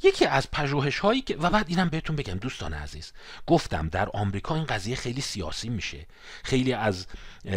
[0.04, 3.14] یکی از پژوهش هایی که و بعد اینم بهتون بگم دوستان عزیز
[3.48, 6.06] گفتم در آمریکا این قضیه خیلی سیاسی میشه.
[6.44, 7.08] خیلی از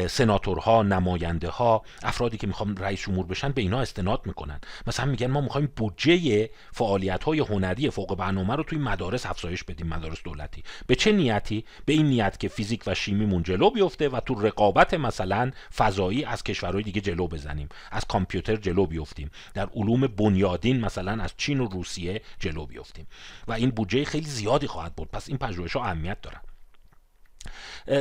[0.09, 4.61] سناتورها نماینده ها افرادی که می‌خوان رئیس جمهور بشن به اینا استناد می‌کنن.
[4.87, 9.87] مثلا میگن ما می‌خوایم بودجه فعالیت های هنری فوق برنامه رو توی مدارس افزایش بدیم
[9.87, 10.63] مدارس دولتی.
[10.87, 14.95] به چه نیتی؟ به این نیت که فیزیک و شیمی جلو بیفته و تو رقابت
[14.95, 17.69] مثلا فضایی از کشورهای دیگه جلو بزنیم.
[17.91, 19.31] از کامپیوتر جلو بیفتیم.
[19.55, 23.07] در علوم بنیادین مثلا از چین و روسیه جلو بیفتیم
[23.49, 25.11] و این بودجه خیلی زیادی خواهد بود.
[25.11, 26.41] پس این پژوهش ها اهمیت دارن.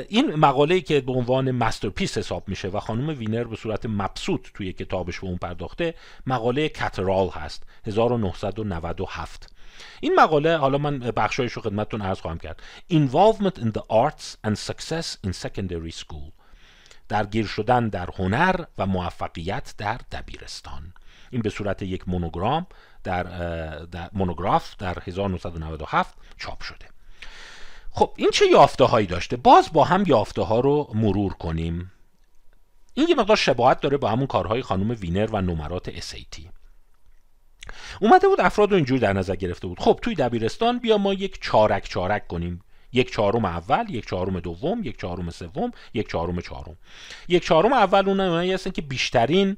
[0.10, 4.74] این مقاله که به عنوان masterpiece حساب میشه و خانم وینر به صورت مبسوط توی
[4.74, 5.93] کتابش به اون پرداخته
[6.28, 9.56] مقاله کاترال هست 1997
[10.02, 12.63] این مقاله حالا من بخشایش رو خدمتتون عرض خواهم کرد.
[12.93, 16.32] Involvement in the Arts and Success in Secondary School.
[17.10, 20.93] درگیر شدن در هنر و موفقیت در دبیرستان.
[21.32, 22.67] این به صورت یک مونوگرام
[23.05, 23.23] در,
[23.85, 26.85] در مونوگراف در 1997 چاپ شده.
[27.91, 31.91] خب این چه یافته هایی داشته؟ باز با هم یافته ها رو مرور کنیم.
[32.93, 36.41] این یه مقدار شباهت داره با همون کارهای خانم وینر و نمرات SAT
[38.01, 39.79] اومده بود افراد رو اینجور در نظر گرفته بود.
[39.79, 42.61] خب توی دبیرستان بیا ما یک چارک چارک کنیم.
[42.93, 46.77] یک چهارم اول یک چهارم دوم یک چهارم سوم یک چهارم چهارم.
[47.27, 49.57] یک چهارم اول اونایی هستن که بیشترین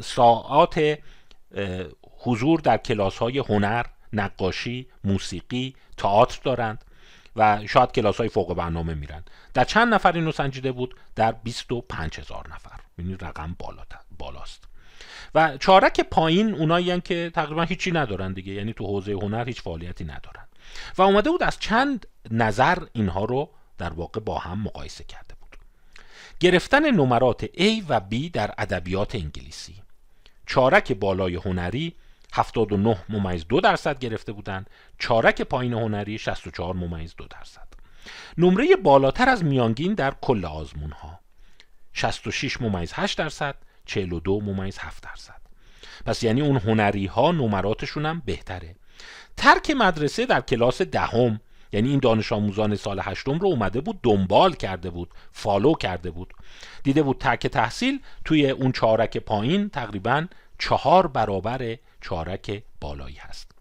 [0.00, 0.98] ساعات
[2.22, 6.84] حضور در کلاس های هنر نقاشی موسیقی تئاتر دارند
[7.36, 9.22] و شاید کلاس های فوق برنامه میرن
[9.54, 12.80] در چند نفر اینو سنجیده بود؟ در 25 هزار نفر.
[12.98, 13.56] یعنی رقم
[14.18, 14.64] بالاست.
[15.34, 18.52] و چارک پایین اونایی که تقریبا هیچی ندارن دیگه.
[18.52, 20.46] یعنی تو حوزه هنر هیچ فعالیتی ندارن.
[20.98, 25.56] و اومده بود از چند نظر اینها رو در واقع با هم مقایسه کرده بود.
[26.40, 29.74] گرفتن نمرات A و B در ادبیات انگلیسی.
[30.46, 31.94] چارک بالای هنری
[32.32, 34.70] 79 ممیز دو درصد گرفته بودند.
[34.98, 37.68] چارک پایین هنری 64 ممیز دو درصد.
[38.38, 41.20] نمره بالاتر از میانگین در کل آزمون ها
[41.92, 45.40] 66 ممیز 8 درصد 42 ممیز 7 درصد.
[46.06, 48.76] پس یعنی اون هنری ها نمراتشون هم بهتره.
[49.36, 51.40] ترک مدرسه در کلاس دهم
[51.72, 56.34] یعنی این دانش آموزان سال هشتم رو اومده بود دنبال کرده بود follow کرده بود.
[56.82, 60.26] دیده بود ترک تحصیل توی اون چارک پایین تقریبا
[60.58, 63.51] چهار برابر چارک بالایی هست.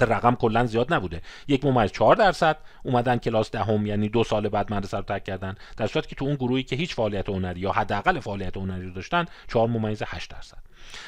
[0.00, 1.22] رقم کلا زیاد نبوده.
[1.48, 5.54] یک ممیز چهار درصد اومدن کلاس دهم یعنی دو سال بعد مدرسه رو ترک کردن.
[5.76, 8.92] در صورتی که تو اون گروهی که هیچ فعالیت هنری یا حداقل فعالیت هنری رو
[8.92, 10.58] داشتن چهار ممیز هشت درصد.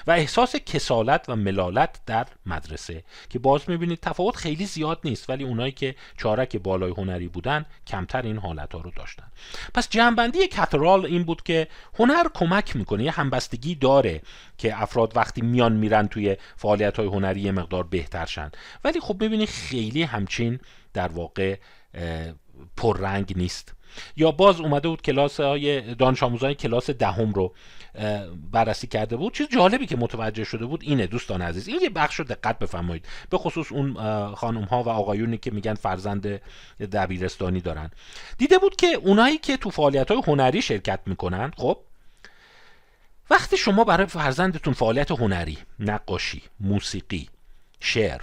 [0.07, 5.45] و احساس کسالت و ملالت در مدرسه که باز می‌بینید تفاوت خیلی زیاد نیست ولی
[5.45, 9.25] اونایی که چارک بالای هنری بودن کمتر این حالت ها رو داشتن.
[9.75, 14.23] پس جنبندی کترال این بود که هنر کمک می‌کنه یه همبستگی داره
[14.59, 18.51] که افراد وقتی میان میرن توی فعالیت های هنری مقدار بهترشن
[18.85, 20.61] ولی خب می‌بینید خیلی همچین
[20.94, 21.56] در واقع
[22.76, 23.74] پررنگ نیست.
[24.16, 27.54] یا باز اومده بود کلاس های دانش آموزان کلاس دهم رو
[28.52, 29.35] بررسی کرده بود.
[29.35, 33.06] چیز جالبی که متوجه شده بود اینه دوستان عزیز این یه بخش رو دقت بفرمایید.
[33.30, 33.94] به خصوص اون
[34.35, 36.40] خانم ها و آقایونی که میگن فرزند
[36.92, 37.90] دبیرستانی دارن.
[38.38, 41.78] دیده بود که اونایی که تو فعالیت های هنری شرکت می‌کنن خب
[43.30, 47.28] وقتی شما برای فرزندتون فعالیت هنری نقاشی موسیقی
[47.80, 48.20] شعر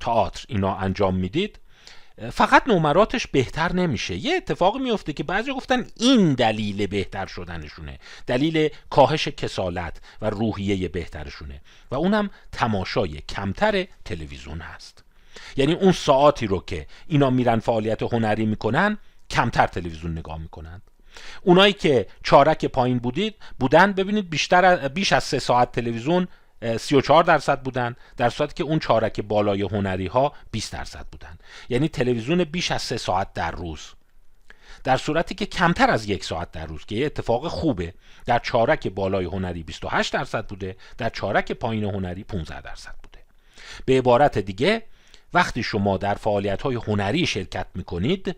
[0.00, 1.58] تئاتر اینا انجام می‌دید
[2.32, 4.14] فقط نمراتش بهتر نمیشه.
[4.16, 7.98] یه اتفاق میفته که بعضی گفتن این دلیل بهتر شدنشونه.
[8.26, 11.60] دلیل کاهش کسالت و روحیه بهترشونه.
[11.90, 15.04] و اونم تماشای کمتر تلویزیون هست.
[15.56, 18.98] یعنی اون ساعتی رو که اینا میرن فعالیت هنری می‌کنن
[19.30, 20.82] کمتر تلویزیون نگاه می‌کنن.
[21.42, 26.28] اونایی که چارک پایین بودید بودن ببینید بیشتر بیش از سه ساعت تلویزیون
[26.62, 31.38] 34 درصد بودن در صورتی که اون چارک بالای هنری ها 20 درصد بودن.
[31.68, 33.80] یعنی تلویزیون بیش از 3 ساعت در روز.
[34.84, 37.94] در صورتی که کمتر از یک ساعت در روز که یه اتفاق خوبه.
[38.26, 43.18] در چارک بالای هنری 28 درصد بوده در چارک پایین هنری 15 درصد بوده.
[43.84, 44.82] به عبارت دیگه
[45.34, 48.36] وقتی شما در فعالیت های هنری شرکت می‌کنید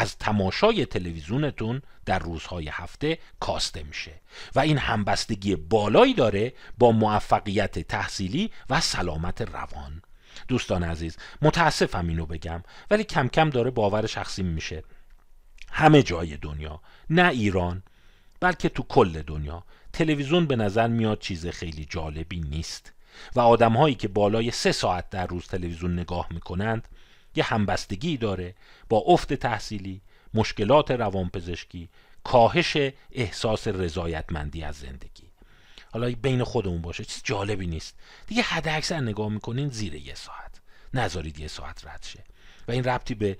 [0.00, 4.20] از تماشای تلویزیونتون در روزهای هفته کاسته میشه
[4.54, 10.02] و این همبستگی بالایی داره با موفقیت تحصیلی و سلامت روان.
[10.48, 14.84] دوستان عزیز متاسفم اینو بگم ولی کم کم داره باور شخصی میشه.
[15.70, 17.82] همه جای دنیا نه ایران
[18.40, 22.92] بلکه تو کل دنیا تلویزیون به نظر میاد چیز خیلی جالبی نیست.
[23.36, 26.88] و آدمهایی که بالای سه ساعت در روز تلویزیون نگاه می‌کنند
[27.34, 28.54] یه همبستگی داره
[28.88, 30.00] با افت تحصیلی
[30.34, 31.88] مشکلات روانپزشکی
[32.24, 32.76] کاهش
[33.12, 35.30] احساس رضایتمندی از زندگی.
[35.92, 37.96] حالا بین خودمون باشه چیز جالبی نیست.
[38.26, 40.60] دیگه حد اکثر نگاه می‌کنین زیر یه ساعت.
[40.94, 42.24] نذارید یه ساعت رد شه.
[42.68, 43.38] و این ربطی به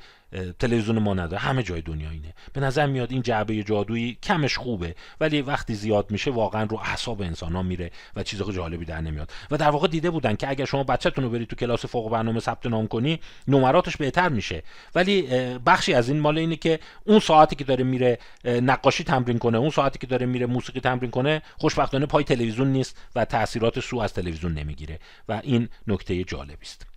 [0.58, 2.34] تلویزیون ما نداره همه جای دنیا اینه.
[2.52, 7.22] به نظر میاد این جعبه جادویی کمش خوبه ولی وقتی زیاد میشه واقعا رو اعصاب
[7.22, 9.30] انسان ها میره و چیزای جالبی در نمیاد.
[9.50, 12.40] و در واقع دیده بودن که اگر شما بچهتون رو برید تو کلاس فوق برنامه
[12.40, 14.62] ثبت نام کنی نمراتش بهتر میشه.
[14.94, 15.22] ولی
[15.66, 19.70] بخشی از این مال اینه که اون ساعتی که داره میره نقاشی تمرین کنه اون
[19.70, 24.14] ساعتی که داره میره موسیقی تمرین کنه خوشبختانه پای تلویزیون نیست و تاثیرات سو از
[24.14, 24.98] تلویزیون نمی‌گیره.
[25.28, 26.89] و این نکته جالبی است.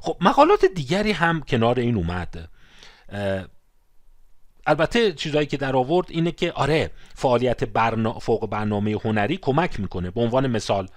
[0.00, 2.48] خب مقالات دیگری هم کنار این اومد.
[4.66, 8.18] البته چیزهایی که در آورد اینه که آره فعالیت برنا...
[8.18, 10.10] فوق برنامه هنری کمک می‌کنه.
[10.10, 10.88] به عنوان مثال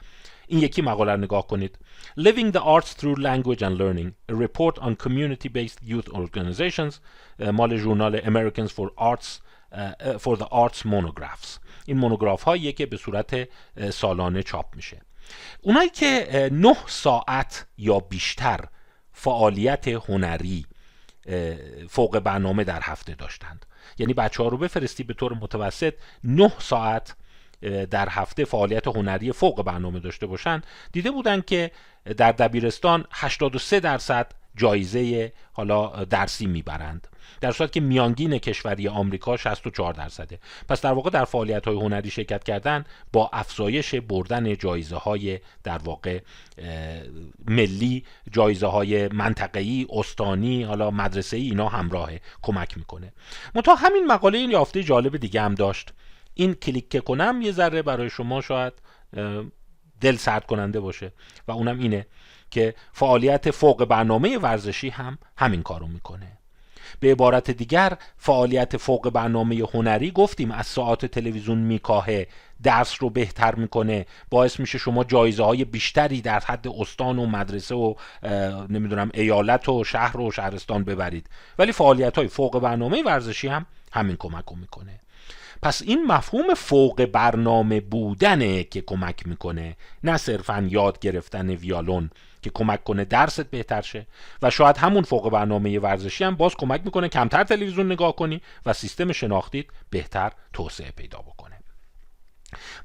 [0.47, 1.79] این یکی مقاله نگاه کنید.
[2.19, 6.93] Living the Arts Through Language and Learning A Report on Community-Based Youth Organizations.
[7.53, 9.41] مال ژورنال Americans for Arts
[10.17, 11.59] for the Arts Monographs.
[11.85, 13.49] این مونوگراف هاییه که به صورت
[13.89, 15.01] سالانه چاپ میشه.
[15.61, 18.59] اونایی که نه ساعت یا بیشتر
[19.11, 20.65] فعالیت هنری
[21.89, 23.65] فوق برنامه در هفته داشتند.
[23.97, 27.15] یعنی بچه ها رو بفرستی به طور متوسط نه ساعت
[27.91, 30.61] در هفته فعالیت هنری فوق برنامه داشته باشن.
[30.91, 31.71] دیده بودن که
[32.17, 37.07] در دبیرستان 83 درصد جایزه حالا درسی می‌برند.
[37.43, 40.39] در صورت که میانگین کشوری آمریکا 64 درصده.
[40.69, 45.77] پس در واقع در فعالیت های هنری شرکت کردن با افزایش بردن جایزه های در
[45.77, 46.19] واقع
[47.47, 53.13] ملی جایزه های منطقه‌ای استانی حالا مدرسه ای اینا همراهه کمک می‌کنه.
[53.55, 55.93] منتها همین مقاله این یافته جالب دیگه هم داشت.
[56.33, 58.73] این کلیک کنم یه ذره برای شما شاید
[60.01, 61.11] دل سرد کننده باشه.
[61.47, 62.07] و اونم اینه
[62.51, 66.42] که فعالیت فوق برنامه ورزشی هم همین کارو می‌کنه.
[66.99, 70.51] به عبارت دیگر فعالیت فوق برنامه هنری گفتیم.
[70.51, 72.27] از ساعت تلویزیون میکاهه.
[72.63, 74.05] درس رو بهتر می‌کنه.
[74.29, 77.93] باعث میشه شما جایزه های بیشتری در حد استان و مدرسه و
[78.69, 81.29] نمی‌دونم ایالت و شهر و شهرستان ببرید.
[81.59, 84.99] ولی فعالیت های فوق برنامه ورزشی هم همین کمک رو می‌کنه.
[85.61, 89.75] پس این مفهوم فوق برنامه بودنه که کمک می‌کنه.
[90.03, 92.09] نه صرفا یاد گرفتن ویالون.
[92.43, 94.07] که کمک کنه درست بهتر شه.
[94.41, 98.73] و شاید همون فوق برنامه ورزشی هم باز کمک می‌کنه کمتر تلویزیون نگاه کنی و
[98.73, 101.52] سیستم شناختیت بهتر توسعه پیدا بکنه.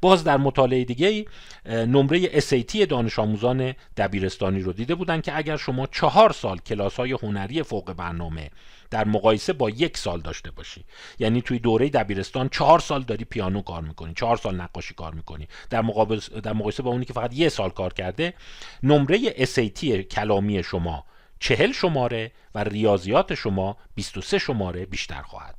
[0.00, 1.26] باز در مطالعه دیگه
[1.66, 7.12] نمره SAT دانش آموزان دبیرستانی رو دیده بودن که اگر شما چهار سال کلاس های
[7.12, 8.50] هنری فوق برنامه
[8.90, 10.85] در مقایسه با یک سال داشته باشی
[11.18, 15.48] یعنی توی دوره دبیرستان چهار سال داری پیانو کار می‌کنی چهار سال نقاشی کار می‌کنی
[15.70, 18.35] در, مقابل در مقایسه با اونی که فقط یه سال کار کرده
[18.83, 21.04] نمره SAT کلامی شما
[21.40, 25.58] چهل شماره و ریاضیات شما 23 شماره بیشتر خواهد.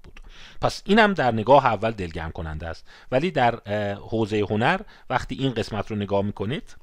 [0.62, 2.88] پس اینم در نگاه اول دلگرم کننده است.
[3.12, 3.60] ولی در
[3.96, 6.76] حوزه هنر وقتی این قسمت رو نگاه می‌کنید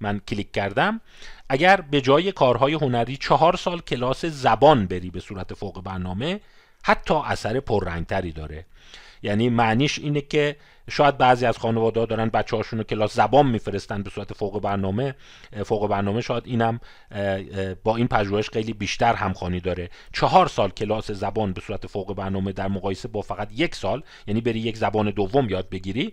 [0.00, 1.00] من کلیک کردم.
[1.48, 6.40] اگر به جای کارهای هنری چهار سال کلاس زبان بری به صورت فوق برنامه
[6.82, 8.64] حتی اثر پررنگتری داره.
[9.22, 10.56] یعنی معنیش اینه که
[10.90, 15.14] شاید بعضی از خانواده دارن بچه هاشون رو کلاس زبان میفرستن به صورت فوق برنامه
[15.64, 16.80] فوق برنامه شاید اینم
[17.84, 19.90] با این پژوهش خیلی بیشتر همخوانی داره.
[20.12, 24.40] چهار سال کلاس زبان به صورت فوق برنامه در مقایسه با فقط یک سال یعنی
[24.40, 26.12] بری یک زبان دوم یاد بگیری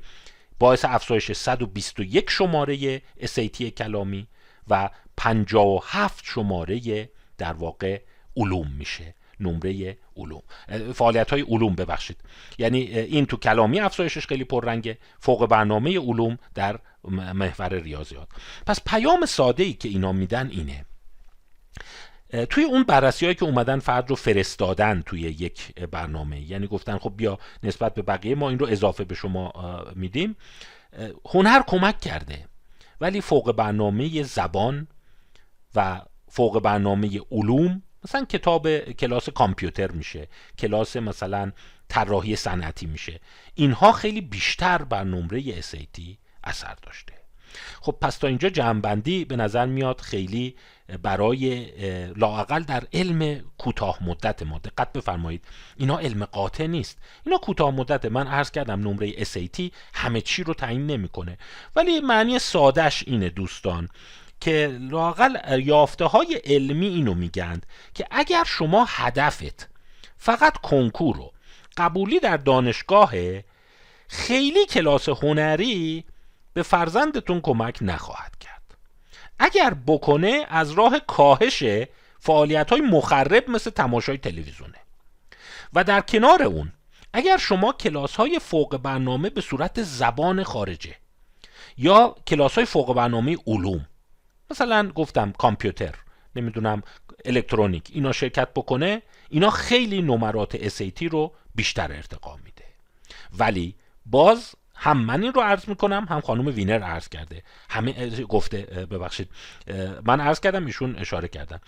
[0.60, 4.28] باعث افزایش 121 شماره SAT کلامی
[4.68, 8.02] و 57 شماره در واقع
[8.38, 9.16] علوم میشه.
[9.42, 10.42] نمره علوم.
[10.94, 12.18] فعالیت های علوم ببخشید.
[12.58, 14.98] یعنی این تو کلامی افزایشش خیلی پررنگه.
[15.20, 16.80] فوق برنامه علوم در
[17.34, 18.28] محور ریاضیات.
[18.66, 20.86] پس پیام ساده ای که اینا میدن اینه.
[22.50, 26.42] توی اون بررسی هایی که اومدن فرد رو فرستادن توی یک برنامه.
[26.42, 29.54] یعنی گفتن خب بیا نسبت به بقیه ما این رو اضافه به شما
[29.96, 30.36] میدیم.
[31.26, 32.48] هنر کمک کرده.
[33.02, 34.88] ولی فوق برنامه زبان
[35.76, 40.28] و فوق برنامه علوم مثلا کتاب کلاس کامپیوتر میشه
[40.60, 41.52] کلاس مثلا
[41.90, 43.20] طراحی صنعتی میشه.
[43.56, 46.02] اینها خیلی بیشتر بر نمره SAT
[46.44, 47.14] اثر داشته.
[47.82, 50.56] خب پس تا اینجا جمعبندی به نظر میاد خیلی
[51.02, 51.66] برای
[52.14, 54.58] لاقل در علم کوتاه مدت ما.
[54.58, 55.46] دقت بفرمایید.
[55.78, 56.98] اینا علم قاطع نیست.
[57.26, 58.06] اینا کوتاه مدت.
[58.06, 59.62] من عرض کردم نمره SAT
[59.94, 61.38] همه چی رو تعیین نمی‌کنه.
[61.76, 63.90] ولی معنی سادش اینه دوستان.
[64.42, 69.70] که لاقل یافته های علمی اینو میگند که اگر شما هدفت
[70.18, 71.34] فقط کنکور رو
[71.78, 73.12] قبولی در دانشگاه
[74.08, 76.04] خیلی کلاس هنری
[76.54, 78.78] به فرزندتون کمک نخواهد کرد.
[79.40, 81.64] اگر بکنه از راه کاهش
[82.20, 84.78] فعالیت های مخرب مثل تماشای تلویزیونه.
[85.74, 86.72] و در کنار اون
[87.14, 90.96] اگر شما کلاس های فوق برنامه به صورت زبان خارجه
[91.78, 93.88] یا کلاس های فوق برنامه علوم
[94.52, 95.96] مثلا گفتم کامپیوتر
[96.36, 96.84] نمی‌دونم
[97.26, 102.66] الکترونیک اینا شرکت بکنه اینا خیلی نمرات SAT رو بیشتر ارتقا میده.
[103.38, 107.44] ولی باز هم من این رو عرض می‌کنم هم خانم وینر عرض کرده.
[107.70, 108.62] همه گفته
[108.92, 109.30] ببخشید
[110.06, 111.60] من عرض کردم ایشون اشاره کردن.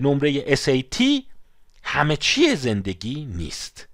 [0.00, 1.02] نمره SAT
[1.82, 3.88] همه چی زندگی نیست.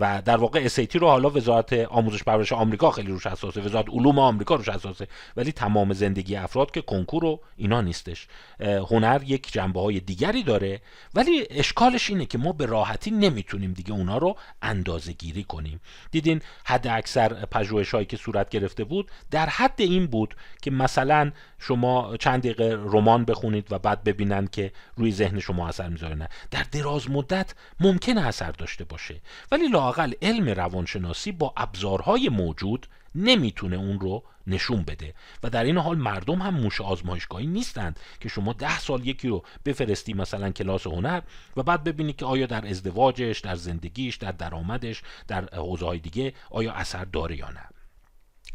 [0.00, 4.18] و در واقع SAT رو حالا وزارت آموزش پرورش آمریکا خیلی روش اساسه وزارت علوم
[4.18, 8.26] آمریکا روش اساسه ولی تمام زندگی افراد که کنکور و اینا نیستش.
[8.60, 10.80] هنر یک جنبه های دیگری داره
[11.14, 15.80] ولی اشکالش اینه که ما به راحتی نمی‌تونیم دیگه اونا رو اندازه گیری کنیم.
[16.10, 21.32] دیدین حد اکثر پژوهش هایی که صورت گرفته بود در حد این بود که مثلا
[21.58, 26.28] شما چند دقیقه رمان بخونید و بعد ببینن که روی ذهن شما اثر می‌ذاره نه.
[26.50, 29.20] در دراز مدت ممکنه اثر داشته باشه.
[29.52, 35.14] ولی لاقل علم روانشناسی با ابزارهای موجود نمی‌تونه اون رو نشون بده.
[35.42, 39.44] و در این حال مردم هم موش آزمایشگاهی نیستند که شما ده سال یکی رو
[39.64, 41.20] بفرستی مثلا کلاس هنر
[41.56, 46.72] و بعد ببینی که آیا در ازدواجش در زندگیش در درآمدش در حوزه دیگه آیا
[46.72, 47.79] اثر داره یا نه.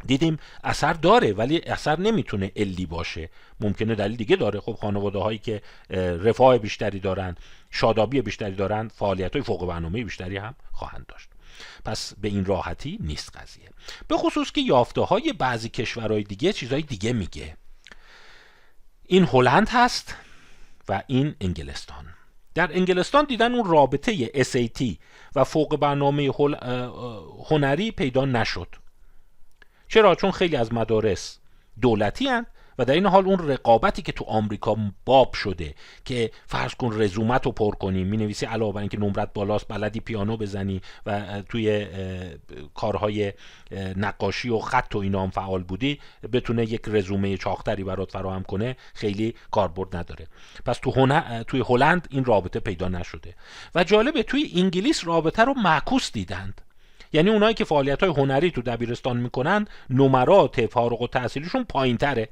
[0.05, 3.29] دیدیم اثر داره ولی اثر نمی‌تونه علی باشه.
[3.59, 4.59] ممکنه دلیل دیگه داره.
[4.59, 5.61] خب خانواده هایی که
[6.23, 7.35] رفاه بیشتری دارن
[7.71, 11.29] شادابی بیشتری دارن فعالیت های فوق برنامه بیشتری هم خواهند داشت.
[11.85, 13.69] پس به این راحتی نیست قضیه.
[14.07, 17.57] به خصوص که یافته های بعضی کشورهای دیگه چیزهای دیگه میگه.
[19.05, 20.15] این هلند هست
[20.89, 22.05] و این انگلستان.
[22.53, 24.95] در انگلستان دیدن اون رابطه SAT
[25.35, 26.31] و فوق برنامه
[27.49, 28.75] هنری پیدا نشد.
[29.87, 31.39] چرا؟ چون خیلی از مدارس
[31.81, 32.45] دولتی هن
[32.77, 35.75] و در این حال اون رقابتی که تو آمریکا باب شده
[36.05, 39.99] که فرض کن رزومت رو پر کنی می نویسی علاوه بر اینکه نمرت بالاست بلدی
[39.99, 41.87] پیانو بزنی و توی
[42.73, 43.33] کارهای
[43.95, 45.99] نقاشی و خط و اینا هم فعال بودی
[46.33, 50.27] بتونه یک رزومه چاختری برات فراهم کنه خیلی کاربرد نداره.
[50.65, 53.35] پس تو توی هلند این رابطه پیدا نشده.
[53.75, 56.61] و جالبه توی انگلیس رابطه رو معکوس دیدند.
[57.15, 62.29] یعنی اونایی که فعالیت های هنری تو دبیرستان می‌کنن نمرات فارغ و تحصیلیشون پایین تره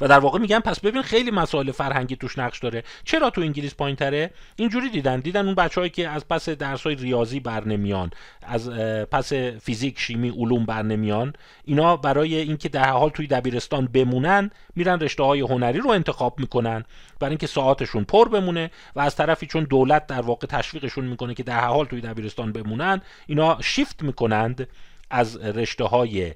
[0.00, 2.82] و در واقع میگن پس ببین خیلی مسائل فرهنگی توش نقش داره.
[3.04, 5.20] چرا تو انگلیس پایین تره اینجوری دیدن.
[5.20, 8.10] دیدن اون بچههایی که از پس درس های ریاضی برنمیان
[8.42, 8.70] از
[9.10, 11.32] پس فیزیک شیمی علوم برنمیان
[11.64, 16.84] اینا برای اینکه در حال توی دبیرستان بمونن میرن رشته های هنری رو انتخاب می‌کنن
[17.20, 21.42] برای اینکه ساعتشون پر بمونه و از طرفی چون دولت در واقع تشویقشون می‌کنه که
[21.42, 24.68] در حال توی دبیرستان بمونن اینا شیفت می‌کنند
[25.10, 26.34] از رشته های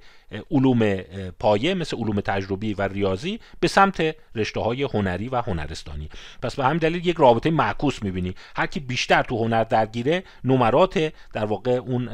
[0.51, 0.97] علوم
[1.31, 6.09] پایه مثل علوم تجربی و ریاضی به سمت رشته های هنری و هنرستانی.
[6.43, 8.35] پس به همین دلیل یک رابطه معکوس می‌بینی.
[8.57, 12.11] هر کی بیشتر تو هنر درگیره نمرات در واقع اون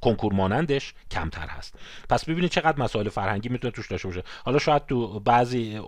[0.00, 1.74] کنکور مانندش کمتر هست.
[2.08, 4.22] پس ببینید چقدر مسائل فرهنگی می‌تونه توش داشته باشه.
[4.44, 5.80] حالا شاید تو بعضی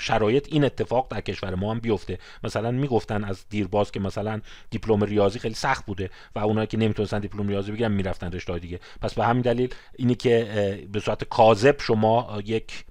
[0.00, 2.18] شرایط این اتفاق در کشور ما هم بیفته.
[2.44, 4.40] مثلا می‌گفتن از دیرباز که مثلا
[4.70, 8.80] دیپلم ریاضی خیلی سخت بوده و اونایی که نمی‌تونستن دیپلم ریاضی بگیرن می‌رفتن رشته دیگه.
[9.00, 12.84] پس به همین دلیل اینی که به صورت کاذب شما یک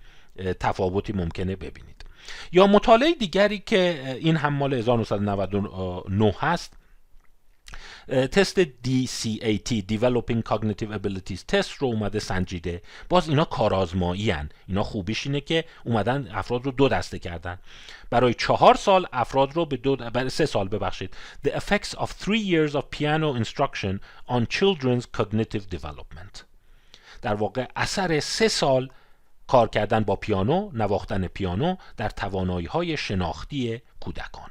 [0.60, 2.06] تفاوتی ممکنه ببینید.
[2.52, 6.74] یا مطالعه دیگری که این هم مال 1999 هست
[8.32, 11.44] تست DCAT Developing Cognitive Abilities.
[11.48, 12.82] تست رو اومده سنجیده.
[13.10, 14.50] باز اینا کارآزمایی هن.
[14.68, 17.58] اینا خوبیش اینه که اومدن افراد رو دو دسته کردن.
[18.10, 21.18] برای چهار سال افراد رو به دو برای سه سال ببخشید.
[21.48, 26.44] The effects of three years of piano instruction on children's cognitive development.
[27.26, 28.90] در واقع اثر سه سال
[29.48, 34.50] کار کردن با پیانو نواختن پیانو در توانایی های شناختی کودکان.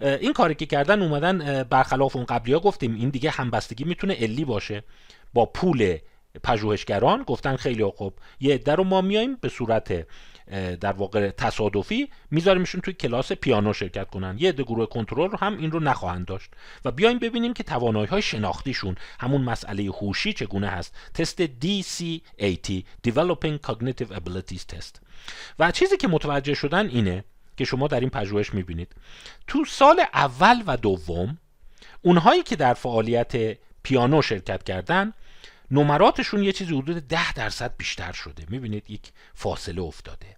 [0.00, 4.44] این کاری که کردن اومدن برخلاف اون قبلی ها گفتیم این دیگه همبستگی می‌تونه علی
[4.44, 4.82] باشه.
[5.34, 5.98] با پول
[6.42, 10.06] پژوهشگران گفتن خیلی خوب یه عده رو ما میایم به صورت
[10.80, 14.36] در واقع تصادفی میذاریمشون توی کلاس پیانو شرکت کنن.
[14.38, 16.50] یه عده گروه کنترل رو هم این رو نخواهند داشت.
[16.84, 20.94] و بیایم ببینیم که توانایی های شناختیشون همون مسئله هوشی چگونه هست.
[21.14, 25.00] تست DCAT Developing Cognitive Abilities Test.
[25.58, 27.24] و چیزی که متوجه شدن اینه
[27.56, 28.94] که شما در این پژوهش می‌بینید.
[29.46, 31.38] تو سال اول و دوم
[32.02, 35.12] اونهایی که در فعالیت پیانو شرکت کردن
[35.70, 38.46] نمراتشون یه چیزی حدود ده درصد بیشتر شده.
[38.48, 40.36] می‌بینید یک فاصله افتاده.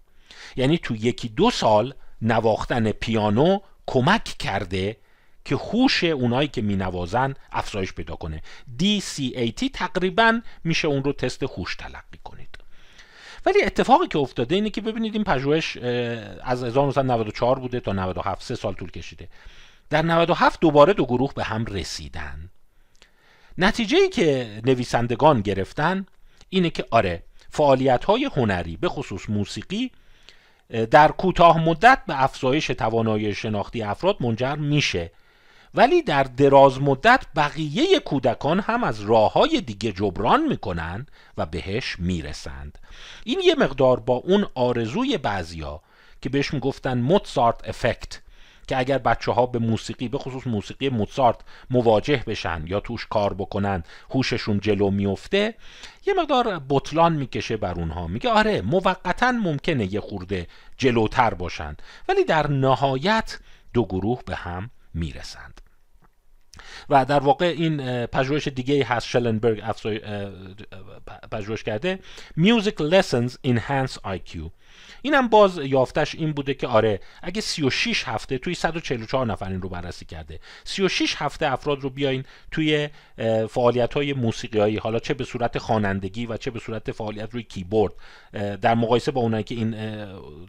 [0.56, 4.96] یعنی تو یکی دو سال نواختن پیانو کمک کرده
[5.44, 8.42] که هوش اونایی که مینوازن افزایش پیدا کنه.
[8.80, 12.48] DCAT تقریبا میشه اون رو تست هوش تلقی کنید.
[13.46, 18.54] ولی اتفاقی که افتاده اینه که ببینید این پژوهش از 1994 بوده تا 97 سه
[18.54, 19.28] سال طول کشیده.
[19.90, 22.50] در 97 دوباره دو گروه به هم رسیدن.
[23.58, 26.06] نتیجه ای که نویسندگان گرفتن
[26.48, 29.90] اینه که آره فعالیت های هنری به خصوص موسیقی
[30.90, 35.10] در کوتاه مدت به افزایش توانایی شناختی افراد منجر میشه.
[35.74, 41.06] ولی در دراز مدت بقیه کودکان هم از راه های دیگه جبران می‌کنن
[41.38, 42.78] و بهش می‌رسند.
[43.24, 45.82] این یه مقدار با اون آرزوی بعضیا
[46.22, 48.20] که بهش می‌گفتن موتسارت افکت
[48.66, 51.36] که اگر بچه ها به موسیقی به خصوص موسیقی موتسارت
[51.70, 55.54] مواجه بشن یا توش کار بکنن هوششون جلو میفته
[56.06, 58.06] یه مقدار بطلان می‌کشه بر اونها.
[58.06, 60.46] میگه آره موقتا ممکنه یه خورده
[60.76, 61.76] جلوتر باشن
[62.08, 63.38] ولی در نهایت
[63.74, 65.60] دو گروه به هم می‌رسند.
[66.88, 69.62] و در واقع این پژوهش دیگه هست شلنبرگ
[71.32, 71.98] پژوهش کرده
[72.38, 74.50] Music Lessons Enhance IQ
[75.02, 79.68] اینم باز یافتش این بوده که آره اگه 36 هفته توی 144 نفر این رو
[79.68, 82.88] بررسی کرده 36 هفته افراد رو بیاین توی
[83.48, 87.92] فعالیت های موسیقی حالا چه به صورت خوانندگی و چه به صورت فعالیت روی کیبورد
[88.32, 89.76] در مقایسه با اونایی که این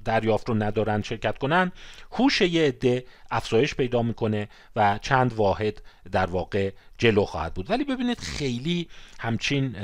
[0.06, 1.72] دریافت رو ندارن شرکت کنن
[2.12, 5.82] هوش یه عده افزایش پیدا می‌کنه و چند واحد
[6.12, 7.70] در واقع جلو خواهد بود.
[7.70, 8.88] ولی ببینید خیلی
[9.20, 9.76] همچین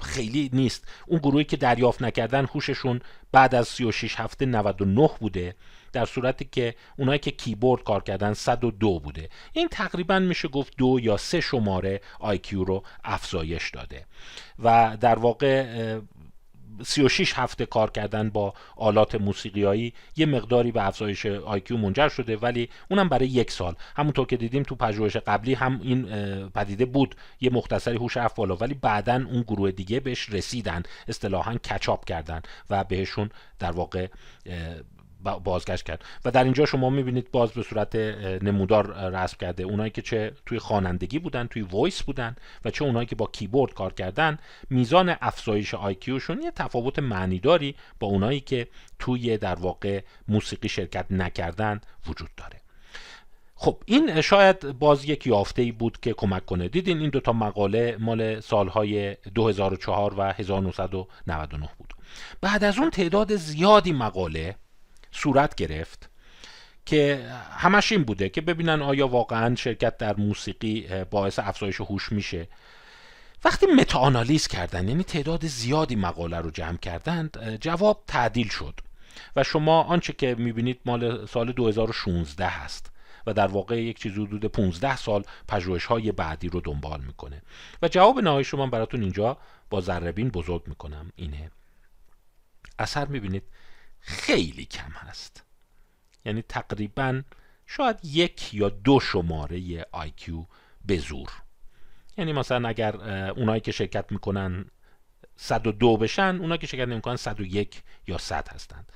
[0.00, 0.88] خیلی نیست.
[1.06, 3.00] اون گروهی که دریافت نکردن هوششون
[3.32, 5.54] بعد از 36 هفته 99 بوده
[5.92, 9.28] در صورتی که اونایی که کیبورد کار کردن 102 بوده.
[9.52, 14.06] این تقریبا میشه گفت دو یا سه شماره آیکیو رو افزایش داده.
[14.58, 15.66] و در واقع
[16.84, 22.68] 36 هفته کار کردن با آلات موسیقیایی یه مقداری به افزایش IQ منجر شده ولی
[22.90, 23.74] اونم برای یک سال.
[23.96, 26.08] همونطور که دیدیم تو پژوهش قبلی هم این
[26.48, 31.54] پدیده بود یه مختصری هوش رفت بالا ولی بعدا اون گروه دیگه بهش رسیدن اصطلاحا
[31.54, 34.06] catch up کردن و بهشون در واقع
[35.44, 36.04] بازگشت کرد.
[36.24, 37.96] و در اینجا شما می‌بینید باز به صورت
[38.42, 43.06] نمودار رسم کرده اونایی که چه توی خوانندگی بودن توی voice بودن و چه اونایی
[43.06, 44.38] که با کیبورد کار کردن
[44.70, 48.66] میزان افزایش آیکیوشون یه تفاوت معنیداری با اونایی که
[48.98, 52.60] توی در واقع موسیقی شرکت نکردن وجود داره.
[53.54, 56.68] خب این شاید باز یک یافته ای بود که کمک کنه.
[56.68, 61.94] دیدین این دوتا مقاله مال سالهای 2004 و 1999 بود.
[62.40, 64.56] بعد از اون تعداد زیادی مقاله
[65.12, 66.10] صورت گرفت
[66.86, 72.48] که همش این بوده که ببینن آیا واقعا شرکت در موسیقی باعث افزایش هوش میشه.
[73.44, 78.80] وقتی متاانالیز کردن یعنی تعداد زیادی مقاله رو جمع کردند جواب تعدیل شد
[79.36, 82.90] و شما آنچه که می‌بینید مال سال 2016 هست
[83.26, 87.42] و در واقع یک چیز حدود 15 سال پژوهش های بعدی رو دنبال می‌کنه.
[87.82, 89.38] و جواب نهایی شما براتون اینجا
[89.70, 91.50] با ذربین بزرگ می‌کنم اینه.
[92.78, 93.42] اثر می‌بینید
[94.00, 95.44] خیلی کم هست.
[96.24, 97.22] یعنی تقریبا
[97.66, 100.32] شاید یک یا دو شماره IQ
[100.84, 101.32] به زور.
[102.16, 102.96] یعنی مثلا اگر
[103.30, 104.64] اونایی که شرکت می‌کنن
[105.36, 108.92] 102 بشن اونایی که شرکت نمی‌کنن 101 یا 100 هستند.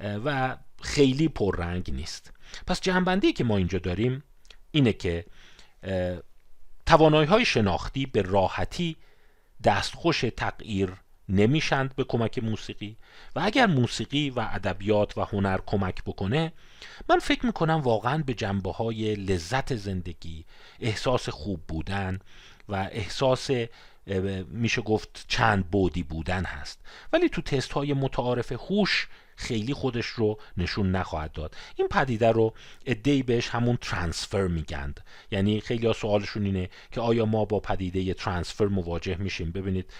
[0.00, 2.32] و خیلی پررنگ نیست.
[2.66, 4.24] پس جنبندی که ما اینجا داریم
[4.70, 5.26] اینه که
[6.86, 8.96] توانایی های شناختی به راحتی
[9.64, 10.92] دستخوش تغییر
[11.28, 12.96] نمیشند به کمک موسیقی.
[13.36, 16.52] و اگر موسیقی و ادبیات و هنر کمک بکنه
[17.08, 20.44] من فکر می‌کنم واقعا به جنبه های لذت زندگی
[20.80, 22.18] احساس خوب بودن
[22.68, 23.50] و احساس
[24.48, 26.80] میشه گفت چند بودی بودن هست.
[27.12, 29.08] ولی تو تست های متعارف هوش
[29.38, 31.56] خیلی خودش رو نشون نخواهد داد.
[31.76, 32.54] این پدیده رو
[32.86, 35.00] ادهی بهش همون ترانسفر میگند.
[35.30, 39.92] یعنی خیلی ها سوالشون اینه که آیا ما با پدیده ترانسفر مواجه میشیم؟ ببینید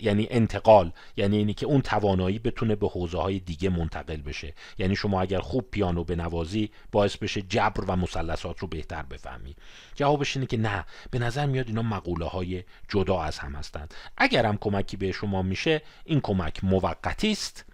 [0.00, 4.54] یعنی انتقال یعنی اینی که اون توانایی بتونه به حوزه های دیگه منتقل بشه.
[4.78, 9.56] یعنی شما اگر خوب پیانو بنوازی باعث بشه جبر و مثلثات رو بهتر بفهمی.
[9.94, 13.94] جوابش اینه که نه به نظر میاد اینا مقوله های جدا از هم هستند.
[14.16, 17.64] اگر هم کمکی به شما میشه این کمک موقتی است.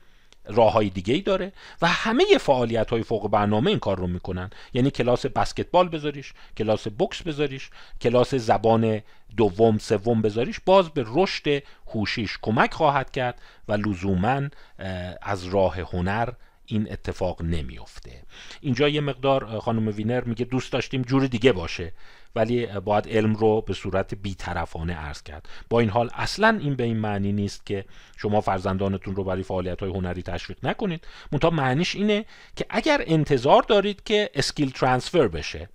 [0.47, 4.51] راه های دیگه ای داره و همه فعالیت های فوق برنامه این کار رو می‌کنن.
[4.75, 7.71] یعنی کلاس بسکتبال بذاریش کلاس بوکس بذاریش
[8.01, 9.03] کلاس زبان
[9.37, 10.61] دوم سوم بذاریش.
[10.67, 14.43] باز به رشد هوشیش کمک خواهد کرد و لزوما
[15.23, 16.29] از راه هنر
[16.67, 18.23] این اتفاق نمیافته.
[18.61, 21.93] اینجا یه مقدار خانم وینر میگه دوست داشتیم جور دیگه باشه.
[22.37, 25.49] ولی باید علم رو به صورت بیطرفانه عرض کرد.
[25.71, 27.85] با این حال اصلا این به این معنی نیست که
[28.17, 31.07] شما فرزندانتون رو برای فعالیت های هنری تشویق نکنید.
[31.33, 32.25] منتها معنیش اینه
[32.57, 35.69] که اگر انتظار دارید که اسکیل ترانسفر بشه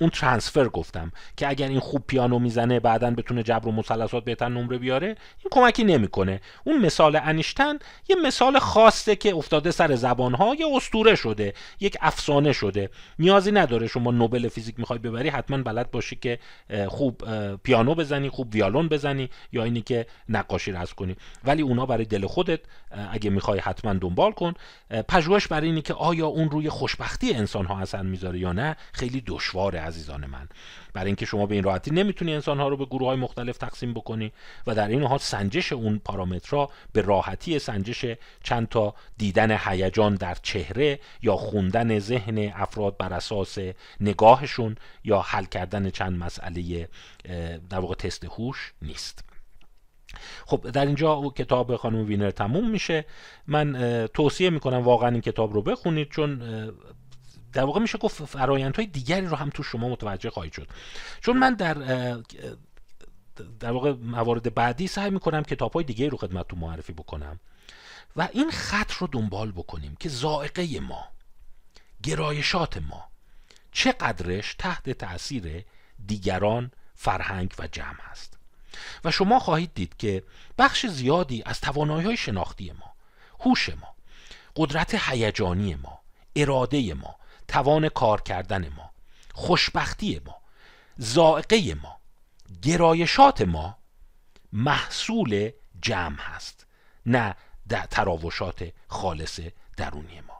[0.00, 4.48] اون ترانسفر گفتم که اگر این خوب پیانو می‌زنه بعدا بتونه جبر و مثلثات بهتر
[4.48, 6.40] نمره بیاره این کمکی نمی‌کنه.
[6.64, 7.78] اون مثال انیشتن
[8.08, 12.90] یه مثال خاصه که افتاده سر زبانها یه استوره شده یک افسانه شده.
[13.18, 16.38] نیازی نداره شما نوبل فیزیک می‌خوای ببری حتما بلد باشی که
[16.88, 17.22] خوب
[17.56, 21.16] پیانو بزنی خوب ویالون بزنی یا اینی که نقاشی رسم کنی.
[21.44, 22.60] ولی اونا برای دل خودت
[23.10, 24.54] اگه می‌خوای حتما دنبال کن.
[25.08, 29.22] پژوهش برای اینی که آیا اون روی خوشبختی انسان ها اثر می‌ذاره یا نه خیلی
[29.26, 30.48] دشواره عزیزان من.
[30.92, 33.94] برای اینکه شما به این راحتی نمی‌تونی انسان ها رو به گروه های مختلف تقسیم
[33.94, 34.32] بکنی
[34.66, 38.04] و در این حال سنجش اون پارامترها به راحتی سنجش
[38.42, 43.58] چند تا دیدن هیجان در چهره یا خوندن ذهن افراد بر اساس
[44.00, 46.88] نگاهشون یا حل کردن چند مسئله
[47.70, 49.24] در واقع تست هوش نیست.
[50.46, 53.04] خب در اینجا کتاب خانم وینر تموم میشه.
[53.46, 56.42] من توصیه می‌کنم واقعا این کتاب رو بخونید چون
[57.56, 60.68] در واقع میشه گفت فرایندهای دیگری رو هم تو شما متوجه خواهید شد.
[61.20, 61.74] چون من در
[63.60, 67.40] در واقع موارد بعدی سعی می‌کنم کتاب های دیگه رو خدمت تو معرفی بکنم
[68.16, 71.08] و این خط رو دنبال بکنیم که زائقه ما
[72.02, 73.04] گرایشات ما
[73.72, 75.64] چقدرش تحت تاثیر
[76.06, 78.38] دیگران فرهنگ و جمع هست
[79.04, 80.22] و شما خواهید دید که
[80.58, 82.92] بخش زیادی از توانایی های شناختی ما
[83.40, 83.94] هوش ما
[84.56, 86.00] قدرت هیجانی ما
[86.36, 87.16] اراده ما
[87.48, 88.90] توان کار کردن ما
[89.34, 90.36] خوشبختی ما
[90.98, 91.96] زائقه ما
[92.62, 93.76] گرایشات ما
[94.52, 95.50] محصول
[95.82, 96.66] جمع هست
[97.06, 97.34] نه
[97.90, 99.40] تراوشات خالص
[99.76, 100.36] درونی ما.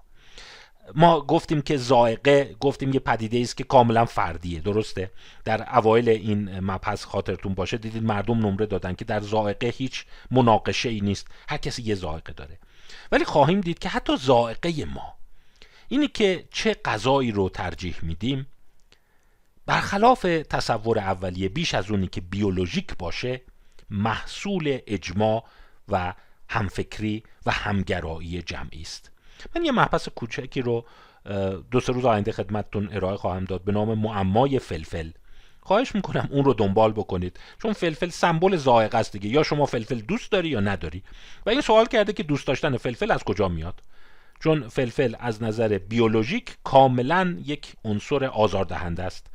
[0.95, 5.11] ما گفتیم که زائقه گفتیم یه پدیده است که کاملا فردیه درسته؟
[5.45, 10.89] در اوایل این مبحث خاطرتون باشه دیدید مردم نمره دادن که در زائقه هیچ مناقشه
[10.89, 12.59] ای نیست هر کسی یه زائقه داره.
[13.13, 15.16] ولی خواهیم دید که حتی زائقه ما
[15.89, 18.47] اینی که چه غذایی رو ترجیح میدیم؟
[19.67, 23.41] برخلاف تصور اولیه بیش از اونی که بیولوژیک باشه
[23.91, 25.45] محصول اجماع
[25.89, 26.15] و
[26.49, 29.11] همفکری و همگرایی جمعی است.
[29.57, 30.85] من یه محبس کوچکی رو
[31.71, 35.11] دو سه روز آینده خدمتتون ارائه خواهم داد به نام معمای فلفل.
[35.61, 39.29] خواهش می‌کنم اون رو دنبال بکنید چون فلفل سمبل زائقه است دیگه.
[39.29, 41.03] یا شما فلفل دوست داری یا نداری.
[41.47, 43.83] و این سوال کرده که دوست داشتن فلفل از کجا میاد؟
[44.41, 49.27] چون فلفل از نظر بیولوژیک کاملا یک عنصر آزاردهنده است.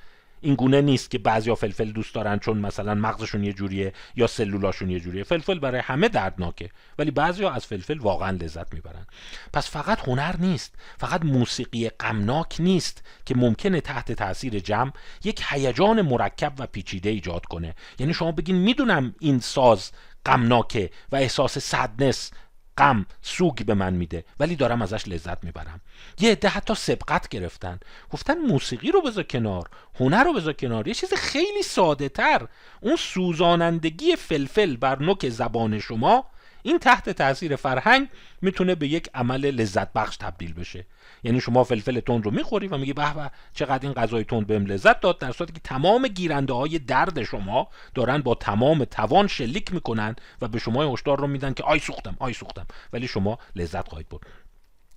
[0.44, 4.90] این گونه نیست که بعضیا فلفل دوست دارن چون مثلا مغزشون یه جوریه یا سلولاشون
[4.90, 5.24] یه جوریه.
[5.24, 9.08] فلفل برای همه دردناکه ولی بعضیا از فلفل واقعا لذت می‌برن.
[9.54, 14.92] پس فقط هنر نیست فقط موسیقی غمناک نیست که ممکنه تحت تاثیر جمع
[15.24, 17.76] یک هیجان مرکب و پیچیده ایجاد کنه.
[18.00, 19.92] یعنی شما بگین می‌دونم این ساز
[20.26, 22.32] غمناکه و احساس صدنس
[22.78, 24.26] غم سوگ به من میده.
[24.40, 25.82] ولی دارم ازش لذت می‌برم.
[26.20, 27.80] یه عده حتی سبقت گرفتن.
[28.10, 29.70] گفتن موسیقی رو بذار کنار
[30.00, 30.88] هنر رو بذار کنار.
[30.88, 32.48] یه چیز خیلی ساده تر.
[32.82, 36.26] اون سوزانندگی فلفل بر نوک زبان شما
[36.64, 38.10] این تحت تاثیر فرهنگ
[38.42, 40.86] می‌تونه به یک عمل لذت بخش تبدیل بشه.
[41.24, 44.66] یعنی شما فلفل تند رو می‌خوری و میگی به به چقدر این غذای تند بهم
[44.66, 49.74] لذت داد در صورتی که تمام گیرنده های درد شما دارن با تمام توان شلیک
[49.74, 52.66] می‌کنن و به شما هشدار رو میدن که آی سوختم آی سوختم.
[52.94, 54.22] ولی شما لذت خواهید برد.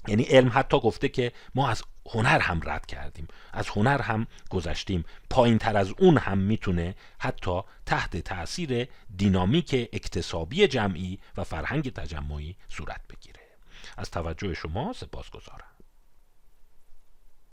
[0.08, 5.04] یعنی علم حتی گفته که ما از هنر هم رد کردیم از هنر هم گذشتیم.
[5.30, 12.56] پایین تر از اون هم می‌تونه حتی تحت تاثیر دینامیک اکتسابی جمعی و فرهنگ تجمعی
[12.68, 13.40] صورت بگیره.
[13.96, 15.73] از توجه شما سپاس گذارم